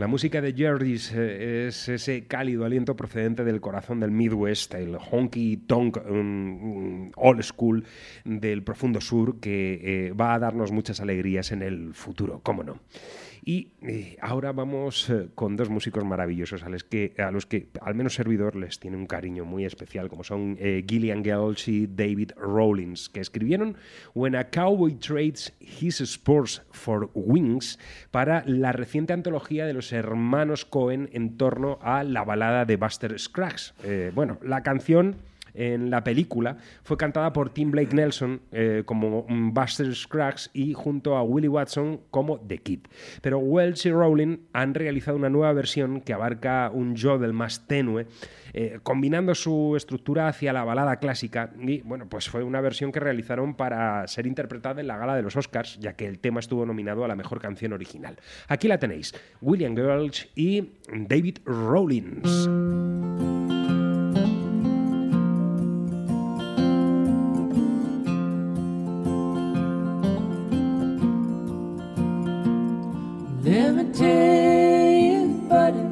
La 0.08 0.10
música 0.10 0.40
de 0.40 0.54
Jerry's 0.54 1.12
eh, 1.14 1.66
es 1.68 1.86
ese 1.86 2.26
cálido 2.26 2.64
aliento 2.64 2.96
procedente 2.96 3.44
del 3.44 3.60
corazón 3.60 4.00
del 4.00 4.10
Midwest, 4.10 4.72
el 4.72 4.96
honky 4.96 5.58
tonk 5.58 5.98
old 7.14 7.42
school 7.42 7.84
del 8.24 8.62
profundo 8.62 9.02
sur 9.02 9.38
que 9.38 10.06
eh, 10.06 10.12
va 10.12 10.32
a 10.32 10.38
darnos 10.38 10.72
muchas 10.72 11.00
alegrías 11.00 11.52
en 11.52 11.60
el 11.60 11.92
futuro, 11.92 12.40
cómo 12.42 12.62
no. 12.62 12.80
Y 13.48 13.72
eh, 13.80 14.18
ahora 14.20 14.52
vamos 14.52 15.08
eh, 15.08 15.30
con 15.34 15.56
dos 15.56 15.70
músicos 15.70 16.04
maravillosos 16.04 16.64
a 16.64 16.68
los, 16.68 16.84
que, 16.84 17.14
al 17.80 17.94
menos 17.94 18.12
servidor 18.12 18.56
les 18.56 18.78
tiene 18.78 18.98
un 18.98 19.06
cariño 19.06 19.46
muy 19.46 19.64
especial, 19.64 20.10
como 20.10 20.22
son 20.22 20.58
eh, 20.60 20.84
Gillian 20.86 21.22
Welch 21.24 21.66
y 21.68 21.86
David 21.86 22.32
Rawlins, 22.36 23.08
que 23.08 23.20
escribieron 23.20 23.78
When 24.12 24.36
a 24.36 24.50
Cowboy 24.50 24.96
Trades 24.96 25.54
His 25.60 26.02
Spurs 26.02 26.60
for 26.72 27.10
Wings 27.14 27.78
para 28.10 28.44
la 28.44 28.72
reciente 28.72 29.14
antología 29.14 29.64
de 29.64 29.72
los 29.72 29.94
hermanos 29.94 30.66
Cohen 30.66 31.08
en 31.14 31.38
torno 31.38 31.78
a 31.80 32.04
la 32.04 32.24
balada 32.24 32.66
de 32.66 32.76
Buster 32.76 33.18
Scruggs. 33.18 33.72
Bueno, 34.12 34.38
la 34.42 34.62
canción 34.62 35.16
en 35.58 35.90
la 35.90 36.04
película 36.04 36.56
fue 36.84 36.96
cantada 36.96 37.32
por 37.32 37.50
Tim 37.50 37.72
Blake 37.72 37.94
Nelson 37.94 38.40
eh, 38.52 38.84
como 38.86 39.26
Buster 39.28 39.92
Scruggs 39.94 40.50
y 40.54 40.72
junto 40.72 41.16
a 41.16 41.22
Willie 41.24 41.48
Watson 41.48 42.00
como 42.10 42.38
The 42.38 42.58
Kid. 42.58 42.80
Pero 43.20 43.38
Welch 43.38 43.86
y 43.86 43.90
Rowling 43.90 44.38
han 44.52 44.74
realizado 44.74 45.16
una 45.16 45.28
nueva 45.28 45.52
versión 45.52 46.00
que 46.00 46.12
abarca 46.12 46.70
un 46.72 46.94
yodel 46.94 47.32
más 47.32 47.66
tenue, 47.66 48.06
eh, 48.52 48.78
combinando 48.84 49.34
su 49.34 49.74
estructura 49.76 50.28
hacia 50.28 50.52
la 50.52 50.62
balada 50.62 50.96
clásica 50.96 51.50
y 51.58 51.80
bueno, 51.80 52.08
pues 52.08 52.28
fue 52.28 52.44
una 52.44 52.60
versión 52.60 52.92
que 52.92 53.00
realizaron 53.00 53.54
para 53.54 54.06
ser 54.06 54.28
interpretada 54.28 54.80
en 54.80 54.86
la 54.86 54.96
gala 54.96 55.16
de 55.16 55.22
los 55.22 55.34
Oscars, 55.34 55.78
ya 55.80 55.94
que 55.94 56.06
el 56.06 56.20
tema 56.20 56.38
estuvo 56.38 56.64
nominado 56.64 57.04
a 57.04 57.08
la 57.08 57.16
mejor 57.16 57.40
canción 57.40 57.72
original. 57.72 58.16
Aquí 58.46 58.68
la 58.68 58.78
tenéis, 58.78 59.12
William 59.40 59.74
Welch 59.74 60.30
y 60.36 60.70
David 60.92 61.38
Rawlins. 61.44 63.57
Let 73.48 73.74
me 73.76 73.84
tell 73.94 74.90
you, 75.06 75.46
buddy, 75.48 75.86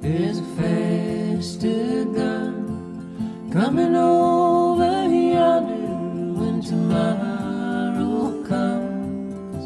there's 0.00 0.38
a 0.38 0.44
faster 0.56 2.06
gun 2.06 3.50
coming 3.52 3.94
over 3.94 5.06
yonder 5.06 5.92
when 6.40 6.62
tomorrow 6.62 8.42
comes. 8.48 9.64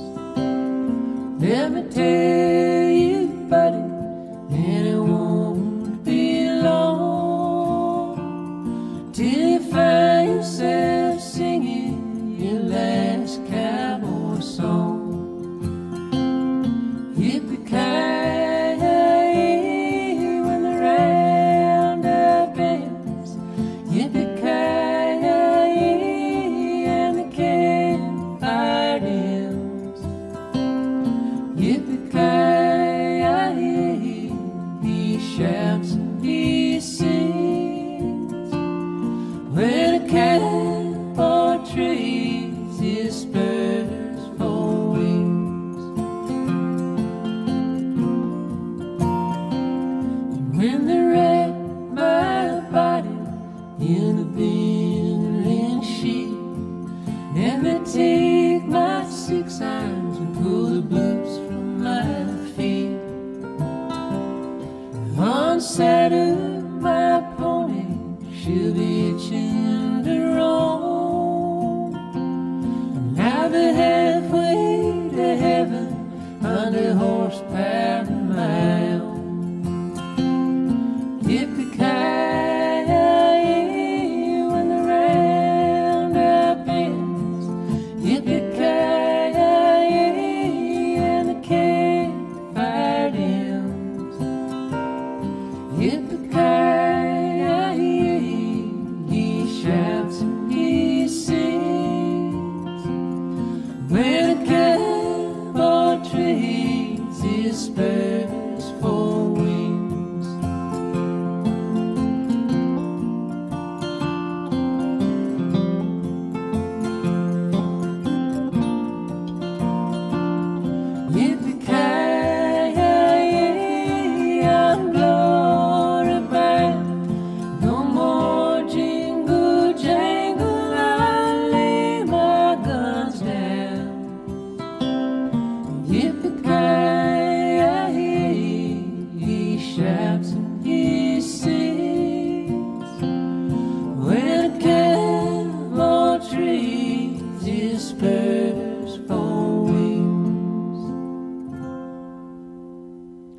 Let 1.41 1.71
me 1.71 1.83
tell 1.89 2.70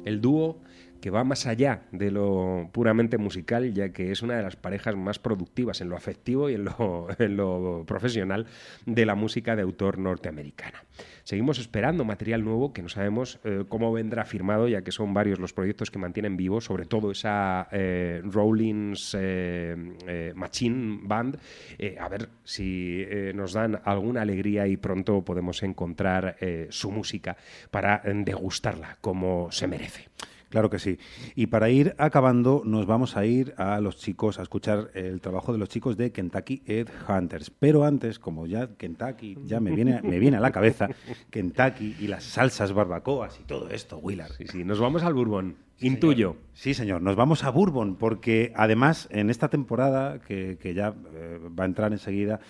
el 0.05 0.21
dúo 0.21 0.61
que 1.01 1.09
va 1.09 1.23
más 1.23 1.47
allá 1.47 1.81
de 1.91 2.11
lo 2.11 2.69
puramente 2.71 3.17
musical, 3.17 3.73
ya 3.73 3.91
que 3.91 4.11
es 4.11 4.21
una 4.21 4.35
de 4.35 4.43
las 4.43 4.55
parejas 4.55 4.95
más 4.95 5.17
productivas 5.17 5.81
en 5.81 5.89
lo 5.89 5.97
afectivo 5.97 6.49
y 6.49 6.53
en 6.53 6.65
lo, 6.65 7.83
profesional 7.87 8.45
de 8.85 9.05
la 9.05 9.15
música 9.15 9.55
de 9.55 9.63
autor 9.63 9.97
norteamericana. 9.97 10.83
Seguimos 11.31 11.59
esperando 11.59 12.03
material 12.03 12.43
nuevo 12.43 12.73
que 12.73 12.81
no 12.81 12.89
sabemos 12.89 13.39
eh, 13.45 13.63
cómo 13.69 13.93
vendrá 13.93 14.25
firmado, 14.25 14.67
ya 14.67 14.81
que 14.81 14.91
son 14.91 15.13
varios 15.13 15.39
los 15.39 15.53
proyectos 15.53 15.89
que 15.89 15.97
mantienen 15.97 16.35
vivo, 16.35 16.59
sobre 16.59 16.83
todo 16.85 17.09
esa 17.09 17.69
eh, 17.71 18.21
Rollins 18.25 19.15
eh, 19.17 19.77
eh, 20.07 20.33
Machine 20.35 20.99
Band. 21.03 21.39
A 21.97 22.09
ver 22.09 22.27
si 22.43 23.05
nos 23.33 23.53
dan 23.53 23.79
alguna 23.85 24.23
alegría 24.23 24.67
y 24.67 24.75
pronto 24.75 25.21
podemos 25.21 25.63
encontrar 25.63 26.35
su 26.67 26.91
música 26.91 27.37
para 27.71 28.01
degustarla 28.03 28.97
como 28.99 29.49
se 29.51 29.67
merece. 29.67 30.09
Claro 30.51 30.69
que 30.69 30.79
sí. 30.79 30.99
Y 31.33 31.47
para 31.47 31.69
ir 31.69 31.95
acabando, 31.97 32.61
nos 32.65 32.85
vamos 32.85 33.15
a 33.15 33.25
ir 33.25 33.53
a 33.57 33.79
los 33.79 33.95
chicos, 33.95 34.37
a 34.37 34.41
escuchar 34.41 34.91
el 34.93 35.21
trabajo 35.21 35.53
de 35.53 35.57
los 35.57 35.69
chicos 35.69 35.95
de 35.95 36.11
Kentucky 36.11 36.61
Ed 36.65 36.89
Hunters. 37.07 37.49
Pero 37.49 37.85
antes, 37.85 38.19
como 38.19 38.45
ya 38.47 38.67
Kentucky 38.75 39.37
ya 39.45 39.61
me 39.61 39.71
viene, 39.71 40.01
me 40.01 40.19
viene 40.19 40.35
a 40.35 40.41
la 40.41 40.51
cabeza, 40.51 40.89
Kentucky 41.29 41.95
y 42.01 42.07
las 42.07 42.25
salsas 42.25 42.73
barbacoas 42.73 43.39
y 43.39 43.43
todo 43.45 43.69
esto, 43.69 43.97
Willard. 43.99 44.33
Sí, 44.33 44.45
sí, 44.45 44.65
nos 44.65 44.79
vamos 44.79 45.03
al 45.03 45.13
Bourbon. 45.13 45.55
Intuyo. 45.79 46.35
Sí, 46.53 46.73
señor. 46.73 47.01
Nos 47.01 47.15
vamos 47.15 47.45
a 47.45 47.49
Bourbon 47.49 47.95
porque 47.95 48.51
además 48.57 49.07
en 49.09 49.29
esta 49.29 49.47
temporada, 49.47 50.19
que, 50.19 50.57
que 50.61 50.73
ya 50.73 50.93
eh, 51.13 51.39
va 51.57 51.63
a 51.63 51.67
entrar 51.67 51.93
enseguida, 51.93 52.41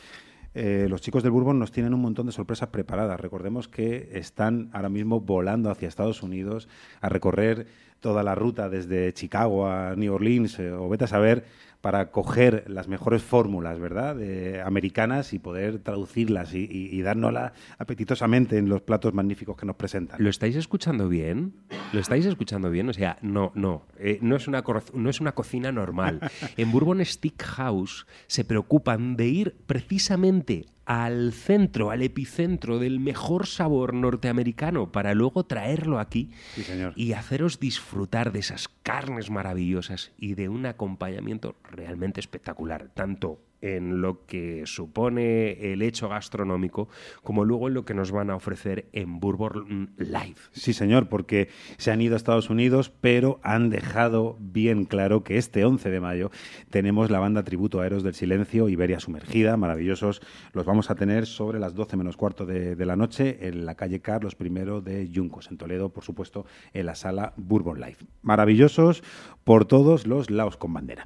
eh, 0.53 0.87
los 0.89 1.01
chicos 1.01 1.23
del 1.23 1.31
Bourbon 1.31 1.59
nos 1.59 1.71
tienen 1.71 1.93
un 1.93 2.01
montón 2.01 2.25
de 2.25 2.31
sorpresas 2.31 2.69
preparadas. 2.69 3.19
Recordemos 3.19 3.67
que 3.67 4.09
están 4.13 4.69
ahora 4.73 4.89
mismo 4.89 5.21
volando 5.21 5.69
hacia 5.69 5.87
Estados 5.87 6.23
Unidos 6.23 6.67
a 6.99 7.09
recorrer 7.09 7.67
toda 8.01 8.23
la 8.23 8.35
ruta 8.35 8.69
desde 8.69 9.13
Chicago 9.13 9.67
a 9.67 9.95
New 9.95 10.13
Orleans 10.13 10.59
eh, 10.59 10.71
o 10.71 10.89
vete 10.89 11.05
a 11.05 11.07
saber 11.07 11.45
para 11.81 12.11
coger 12.11 12.63
las 12.67 12.87
mejores 12.87 13.21
fórmulas, 13.23 13.79
¿verdad?, 13.79 14.15
de- 14.15 14.61
americanas 14.61 15.33
y 15.33 15.39
poder 15.39 15.79
traducirlas 15.79 16.53
y, 16.53 16.59
y, 16.69 16.95
y 16.95 17.01
dárnoslas 17.01 17.53
apetitosamente 17.79 18.57
en 18.57 18.69
los 18.69 18.81
platos 18.81 19.13
magníficos 19.13 19.57
que 19.57 19.65
nos 19.65 19.75
presentan. 19.75 20.23
¿Lo 20.23 20.29
estáis 20.29 20.55
escuchando 20.55 21.09
bien? 21.09 21.53
¿Lo 21.93 21.99
estáis 21.99 22.25
escuchando 22.25 22.69
bien? 22.69 22.87
O 22.89 22.93
sea, 22.93 23.17
no, 23.21 23.51
no. 23.55 23.83
eh, 23.97 24.19
no, 24.21 24.35
es 24.35 24.47
una, 24.47 24.63
no 24.93 25.09
es 25.09 25.19
una 25.19 25.31
cocina 25.33 25.71
normal. 25.71 26.19
En 26.57 26.71
Bourbon 26.71 27.03
Stick 27.03 27.41
House 27.43 28.05
se 28.27 28.43
preocupan 28.45 29.15
de 29.15 29.27
ir 29.27 29.55
precisamente 29.65 30.65
al 30.85 31.31
centro, 31.33 31.91
al 31.91 32.01
epicentro 32.01 32.79
del 32.79 32.99
mejor 32.99 33.47
sabor 33.47 33.93
norteamericano 33.93 34.91
para 34.91 35.13
luego 35.13 35.45
traerlo 35.45 35.99
aquí 35.99 36.31
Sí, 36.55 36.63
señor. 36.63 36.93
y 36.95 37.13
haceros 37.13 37.59
disfrutar 37.59 38.31
de 38.31 38.39
esas 38.39 38.67
carnes 38.83 39.29
maravillosas 39.29 40.11
y 40.17 40.33
de 40.33 40.49
un 40.49 40.65
acompañamiento 40.65 41.55
realmente 41.69 42.19
espectacular, 42.19 42.89
tanto 42.93 43.39
en 43.61 44.01
lo 44.01 44.25
que 44.25 44.63
supone 44.65 45.71
el 45.71 45.81
hecho 45.81 46.09
gastronómico 46.09 46.89
como 47.23 47.45
luego 47.45 47.67
en 47.67 47.75
lo 47.75 47.85
que 47.85 47.93
nos 47.93 48.11
van 48.11 48.29
a 48.29 48.35
ofrecer 48.35 48.85
en 48.93 49.19
Bourbon 49.19 49.91
Live. 49.97 50.35
Sí, 50.51 50.73
señor, 50.73 51.09
porque 51.09 51.49
se 51.77 51.91
han 51.91 52.01
ido 52.01 52.15
a 52.15 52.17
Estados 52.17 52.49
Unidos, 52.49 52.91
pero 53.01 53.39
han 53.43 53.69
dejado 53.69 54.37
bien 54.39 54.85
claro 54.85 55.23
que 55.23 55.37
este 55.37 55.63
11 55.65 55.89
de 55.89 55.99
mayo 55.99 56.31
tenemos 56.69 57.09
la 57.11 57.19
banda 57.19 57.43
tributo 57.43 57.79
a 57.79 57.85
Héroes 57.85 58.03
del 58.03 58.13
Silencio, 58.13 58.69
Iberia 58.69 58.99
Sumergida, 58.99 59.57
maravillosos. 59.57 60.21
Los 60.53 60.65
vamos 60.65 60.89
a 60.89 60.95
tener 60.95 61.25
sobre 61.25 61.59
las 61.59 61.75
12 61.75 61.97
menos 61.97 62.17
cuarto 62.17 62.45
de, 62.45 62.75
de 62.75 62.85
la 62.85 62.95
noche 62.95 63.47
en 63.47 63.65
la 63.65 63.75
calle 63.75 63.99
Carlos 63.99 64.35
I 64.39 64.49
de 64.83 65.09
Yuncos, 65.09 65.49
en 65.49 65.57
Toledo, 65.57 65.89
por 65.89 66.03
supuesto, 66.03 66.45
en 66.73 66.85
la 66.85 66.95
sala 66.95 67.33
Bourbon 67.37 67.79
Live. 67.79 67.97
Maravillosos 68.21 69.03
por 69.43 69.65
todos 69.65 70.07
los 70.07 70.29
laos 70.29 70.57
con 70.57 70.73
bandera. 70.73 71.05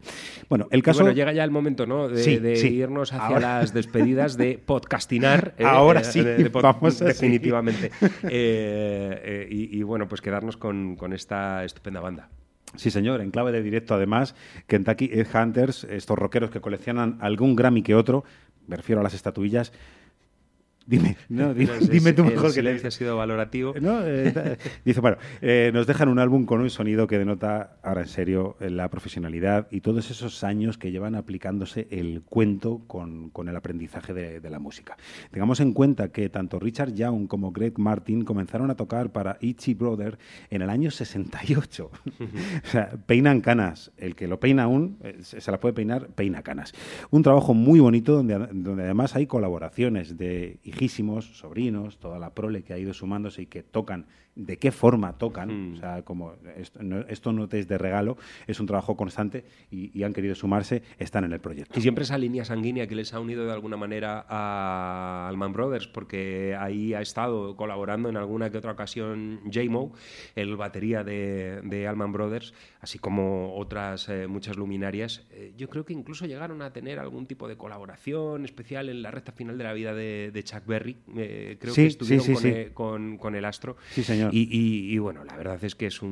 Bueno, 0.50 0.68
el 0.72 0.84
caso... 0.84 1.00
bueno, 1.00 1.16
llega 1.16 1.34
ya 1.34 1.44
el 1.44 1.52
momento, 1.52 1.86
¿no? 1.86 2.10
De, 2.10 2.22
Sí, 2.22 2.38
de 2.38 2.45
sí. 2.56 2.68
irnos 2.76 3.12
hacia 3.14 3.26
Ahora- 3.36 3.60
las 3.60 3.74
despedidas 3.74 4.38
de 4.38 4.58
podcastinar. 4.66 5.56
¿eh? 5.58 5.64
Ahora 5.66 6.02
Eh, 6.02 6.04
sí, 6.04 6.22
de- 6.22 6.38
de 6.38 6.52
pod- 6.52 6.62
vamos 6.62 7.00
Definitivamente. 7.00 7.92
Eh, 8.30 9.48
y, 9.50 9.78
y 9.80 9.84
bueno, 9.84 10.08
pues 10.08 10.22
quedarnos 10.22 10.58
con, 10.58 10.96
con 10.96 11.14
esta 11.14 11.64
estupenda 11.64 12.00
banda. 12.00 12.30
Sí, 12.76 12.92
señor, 12.92 13.22
en 13.22 13.32
clave 13.32 13.52
de 13.52 13.62
directo 13.64 13.96
además, 13.96 14.36
Kentucky 14.68 15.10
Ed 15.14 15.28
Hunters, 15.34 15.86
estos 15.86 16.18
rockeros 16.18 16.52
que 16.52 16.60
coleccionan 16.60 17.18
algún 17.22 17.56
Grammy 17.56 17.82
que 17.84 17.96
otro, 17.96 18.26
me 18.68 18.76
refiero 18.76 19.00
a 19.00 19.04
las 19.04 19.14
estatuillas. 19.14 19.72
Dime, 20.88 21.18
no, 21.30 21.54
dime, 21.56 21.80
dime 21.80 22.14
tú 22.14 22.24
el 22.24 22.30
mejor 22.30 22.48
que 22.48 22.54
silencio 22.54 22.88
ha 22.88 22.92
sido 22.92 23.18
valorativo. 23.18 23.74
No, 23.82 24.06
eh, 24.06 24.58
dice, 24.86 25.02
bueno, 25.02 25.18
eh, 25.42 25.72
nos 25.74 25.88
dejan 25.88 26.10
un 26.10 26.20
álbum 26.20 26.46
con 26.46 26.62
un 26.62 26.70
sonido 26.70 27.08
que 27.08 27.18
denota, 27.18 27.78
ahora 27.82 28.02
en 28.02 28.08
serio, 28.08 28.58
eh, 28.60 28.70
la 28.70 28.90
profesionalidad 28.90 29.68
y 29.72 29.82
todos 29.82 30.12
esos 30.12 30.44
años 30.44 30.78
que 30.78 30.92
llevan 30.92 31.16
aplicándose 31.16 31.88
el 31.90 32.22
cuento 32.22 32.84
con, 32.88 33.30
con 33.30 33.50
el 33.50 33.56
aprendizaje 33.56 34.14
de, 34.14 34.40
de 34.40 34.50
la 34.50 34.60
música. 34.60 34.98
Tengamos 35.32 35.60
en 35.60 35.74
cuenta 35.74 36.10
que 36.10 36.30
tanto 36.30 36.60
Richard 36.60 36.94
Young 36.94 37.28
como 37.28 37.52
Greg 37.52 37.80
Martin 37.80 38.24
comenzaron 38.24 38.70
a 38.70 38.76
tocar 38.76 39.12
para 39.12 39.38
Itchy 39.42 39.74
Brother 39.74 40.18
en 40.50 40.62
el 40.62 40.70
año 40.70 40.92
68. 40.92 41.92
o 42.66 42.68
sea, 42.68 42.92
peinan 43.06 43.42
canas. 43.42 43.92
El 43.98 44.16
que 44.16 44.28
lo 44.28 44.40
peina 44.40 44.64
aún, 44.64 44.98
eh, 45.04 45.18
se 45.22 45.42
se 45.42 45.52
la 45.52 45.60
puede 45.60 45.74
peinar, 45.74 46.08
peina 46.08 46.42
canas. 46.42 46.74
Un 47.12 47.24
trabajo 47.24 47.54
muy 47.54 47.80
bonito 47.80 48.14
donde, 48.14 48.38
donde 48.52 48.84
además 48.84 49.16
hay 49.16 49.28
colaboraciones 49.28 50.18
de 50.18 50.60
hijísimos, 50.76 51.26
sobrinos, 51.38 51.98
toda 51.98 52.20
la 52.20 52.34
prole 52.34 52.64
que 52.64 52.74
ha 52.74 52.78
ido 52.78 52.94
sumándose 52.94 53.44
y 53.44 53.46
que 53.46 53.64
tocan, 53.64 54.08
de 54.36 54.58
qué 54.58 54.72
forma 54.72 55.18
tocan. 55.18 55.74
O 55.76 55.78
sea, 55.78 56.02
como 56.04 56.34
esto 56.58 56.84
no, 56.84 57.00
esto 57.08 57.32
no 57.32 57.48
te 57.48 57.60
es 57.60 57.68
de 57.68 57.78
regalo, 57.78 58.18
es 58.48 58.60
un 58.60 58.66
trabajo 58.68 58.98
constante 58.98 59.46
y, 59.72 59.98
y 59.98 60.04
han 60.04 60.14
querido 60.14 60.36
sumarse, 60.36 60.84
están 61.00 61.24
en 61.24 61.32
el 61.34 61.40
proyecto. 61.40 61.78
Y 61.80 61.82
siempre 61.82 62.04
esa 62.04 62.18
línea 62.18 62.44
sanguínea 62.46 62.88
que 62.88 62.96
les 62.96 63.14
ha 63.14 63.20
unido 63.20 63.46
de 63.46 63.54
alguna 63.54 63.78
manera 63.78 64.26
a 64.28 65.28
Alman 65.30 65.54
Brothers, 65.54 65.88
porque 65.88 66.56
ahí 66.60 66.94
ha 66.94 67.02
estado 67.02 67.56
colaborando 67.56 68.10
en 68.10 68.18
alguna 68.18 68.50
que 68.50 68.58
otra 68.58 68.72
ocasión 68.74 69.40
J-Mo, 69.46 69.94
el 70.36 70.56
batería 70.58 71.04
de, 71.04 71.62
de 71.64 71.88
Alman 71.88 72.12
Brothers, 72.12 72.54
así 72.82 73.00
como 73.00 73.56
otras 73.56 74.10
eh, 74.10 74.28
muchas 74.28 74.58
luminarias. 74.58 75.26
Eh, 75.32 75.54
yo 75.58 75.70
creo 75.70 75.86
que 75.86 75.94
incluso 75.94 76.26
llegaron 76.26 76.62
a 76.62 76.74
tener 76.74 77.00
algún 77.00 77.26
tipo 77.26 77.48
de 77.48 77.56
colaboración 77.58 78.44
especial 78.46 78.90
en 78.90 79.02
la 79.02 79.12
recta 79.12 79.32
final 79.32 79.58
de 79.58 79.64
la 79.64 79.74
vida 79.74 79.94
de, 79.94 80.32
de 80.34 80.44
Chuck 80.44 80.66
Berry. 80.66 80.98
Eh, 81.16 81.58
creo 81.60 81.74
Sí, 81.74 81.82
que 81.84 81.88
estuvieron 81.88 82.26
sí, 82.26 82.36
sí, 82.36 82.42
con, 82.42 82.42
sí. 82.44 82.50
eh, 82.50 82.72
con- 82.74 83.18
con 83.18 83.36
el 83.36 83.46
astro. 83.46 83.78
Sí, 83.92 84.04
señor. 84.04 84.25
Y, 84.32 84.44
y- 84.44 84.94
y, 84.94 84.98
bueno, 84.98 85.24
la 85.24 85.36
verdad 85.36 85.64
es 85.64 85.76
que 85.76 85.88
es 85.88 86.02
un, 86.02 86.12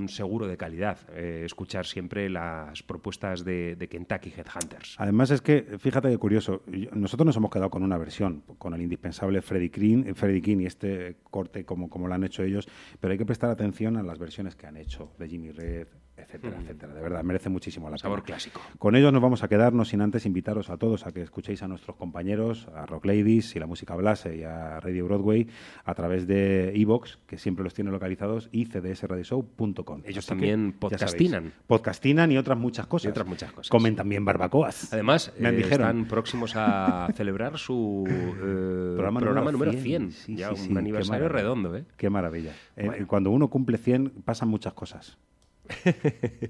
un 0.00 0.08
seguro 0.08 0.46
de 0.46 0.56
calidad 0.56 0.98
eh, 1.12 1.42
escuchar 1.44 1.86
siempre 1.86 2.28
las 2.28 2.82
propuestas 2.82 3.44
de, 3.44 3.76
de 3.76 3.88
Kentucky 3.88 4.30
Headhunters. 4.36 4.94
Además 4.98 5.30
es 5.30 5.40
que, 5.40 5.76
fíjate 5.78 6.08
qué 6.10 6.18
curioso, 6.18 6.62
nosotros 6.92 7.26
nos 7.26 7.36
hemos 7.36 7.50
quedado 7.50 7.70
con 7.70 7.82
una 7.82 7.98
versión, 7.98 8.42
con 8.58 8.74
el 8.74 8.82
indispensable 8.82 9.42
Freddie 9.42 9.70
King, 9.70 10.04
eh, 10.06 10.14
Freddie 10.14 10.42
King 10.42 10.58
y 10.60 10.66
este 10.66 11.16
corte 11.30 11.64
como, 11.64 11.88
como 11.88 12.08
lo 12.08 12.14
han 12.14 12.24
hecho 12.24 12.42
ellos, 12.42 12.68
pero 13.00 13.12
hay 13.12 13.18
que 13.18 13.26
prestar 13.26 13.50
atención 13.50 13.96
a 13.96 14.02
las 14.02 14.18
versiones 14.18 14.56
que 14.56 14.66
han 14.66 14.76
hecho 14.76 15.12
de 15.18 15.28
Jimmy 15.28 15.50
Red, 15.50 15.88
etcétera, 16.18 16.56
Mm. 16.58 16.62
etcétera. 16.62 16.94
De 16.94 17.00
verdad, 17.02 17.22
merece 17.22 17.48
muchísimo 17.48 17.88
la 17.90 17.98
Sabor 17.98 18.18
pena. 18.20 18.26
clásico. 18.26 18.60
Con 18.78 18.96
ellos 18.96 19.12
nos 19.12 19.22
vamos 19.22 19.42
a 19.42 19.48
quedarnos 19.48 19.88
sin 19.88 20.00
antes 20.00 20.26
invitaros 20.26 20.70
a 20.70 20.76
todos 20.76 21.06
a 21.06 21.12
que 21.12 21.22
escuchéis 21.22 21.62
a 21.62 21.68
nuestros 21.68 21.96
compañeros, 21.96 22.68
a 22.74 22.86
Rock 22.86 23.06
Ladies 23.06 23.54
y 23.56 23.58
la 23.60 23.66
música 23.66 23.94
Blase 23.94 24.36
y 24.36 24.42
a 24.44 24.80
Radio 24.80 25.04
Broadway 25.06 25.46
a 25.84 25.94
través 25.94 26.26
de 26.26 26.72
Evox, 26.74 27.18
que 27.26 27.38
siempre 27.38 27.64
los 27.64 27.74
tiene 27.74 27.90
localizados, 27.90 28.48
y 28.52 28.66
cdsradioshow.com. 28.66 30.02
Ellos 30.04 30.18
Así 30.18 30.28
también 30.28 30.72
podcastinan. 30.78 31.42
sabéis, 31.44 31.54
Podcastinan 31.66 32.32
y 32.32 32.38
otras 32.38 32.58
muchas 32.58 32.86
cosas. 32.86 33.06
Y 33.06 33.08
otras 33.10 33.26
muchas 33.26 33.52
cosas. 33.52 33.70
Comen 33.70 33.96
también 33.96 34.24
barbacoas. 34.24 34.92
Además, 34.92 35.32
me 35.38 35.48
eh, 35.50 35.52
dijeron. 35.52 35.80
están 35.86 36.04
próximos 36.06 36.54
a 36.56 37.08
celebrar 37.14 37.58
su 37.58 38.04
eh, 38.08 38.94
Programa, 38.96 39.52
número 39.52 39.72
100. 39.72 40.10
Sí, 40.12 40.36
ya 40.36 40.54
sí, 40.54 40.62
un 40.62 40.68
sí, 40.68 40.76
aniversario 40.78 41.28
redondo, 41.28 41.74
¿eh? 41.76 41.84
Qué 41.96 42.10
maravilla. 42.10 42.52
Eh, 42.76 42.86
Bueno. 42.86 43.06
cuando 43.06 43.30
uno 43.30 43.48
cumple 43.48 43.78
100 43.78 44.10
pasan 44.24 44.48
muchas 44.48 44.72
cosas. 44.74 45.18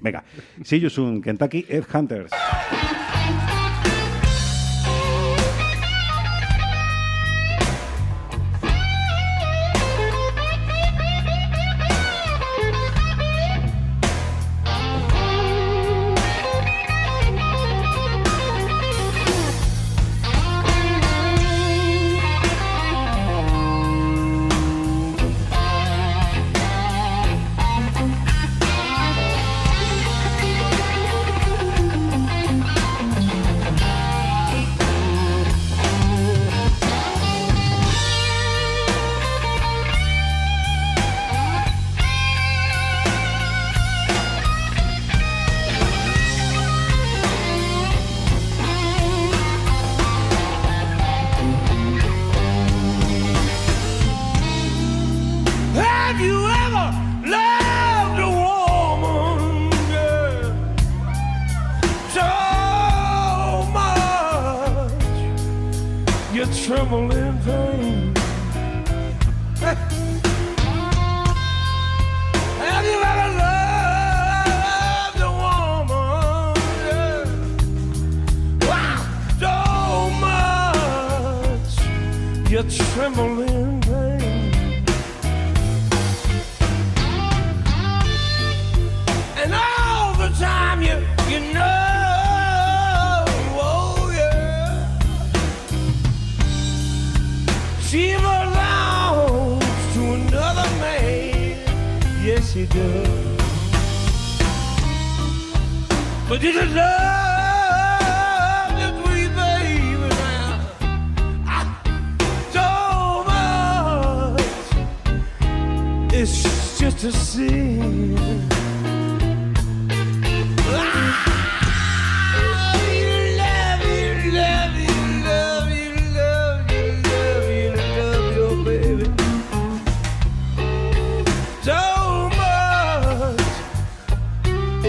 Venga, 0.03 0.23
see 0.65 0.79
you 0.79 0.89
soon, 0.89 1.23
Kentucky 1.23 1.67
Ed 1.69 1.85
Hunters. 1.85 2.31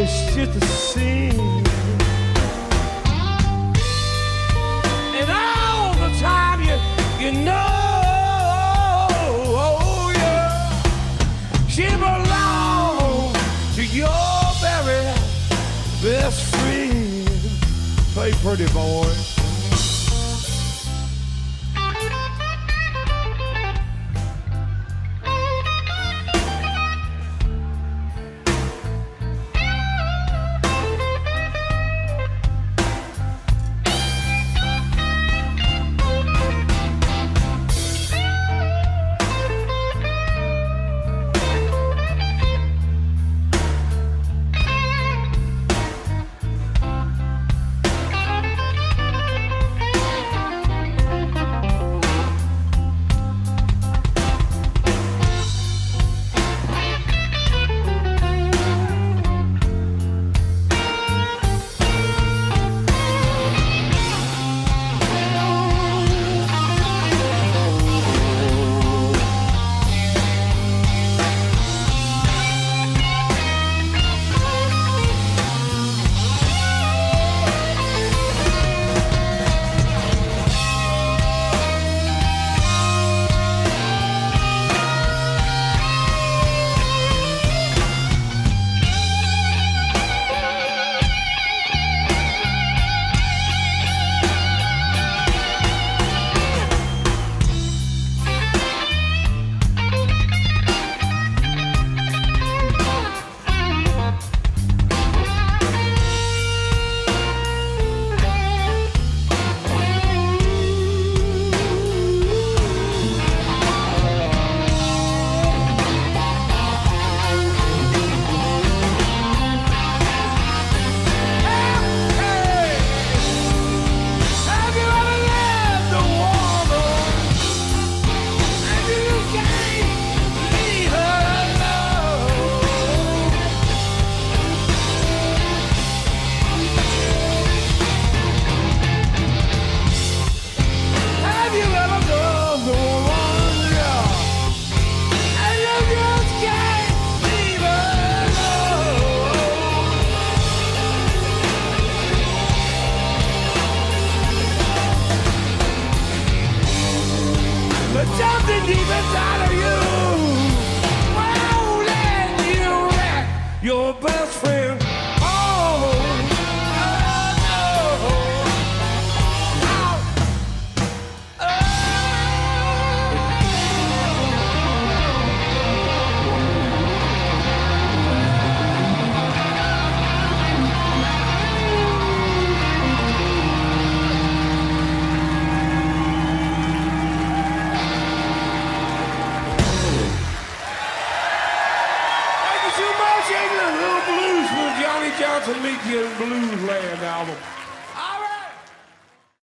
it's 0.10 0.36
just 0.36 0.56
a 0.56 0.62
sin. 0.62 1.40
And 5.20 5.30
all 5.30 5.94
the 6.04 6.12
time 6.20 6.62
you 6.62 6.78
you 7.24 7.32
know 7.44 9.08
oh, 9.62 10.12
yeah, 10.16 11.68
she 11.68 11.86
belongs 12.06 13.38
to 13.76 13.84
your 13.86 14.44
very 14.62 15.14
best 16.02 16.44
friend. 16.56 17.28
Play 18.14 18.32
pretty 18.42 18.68
boy. 18.74 19.39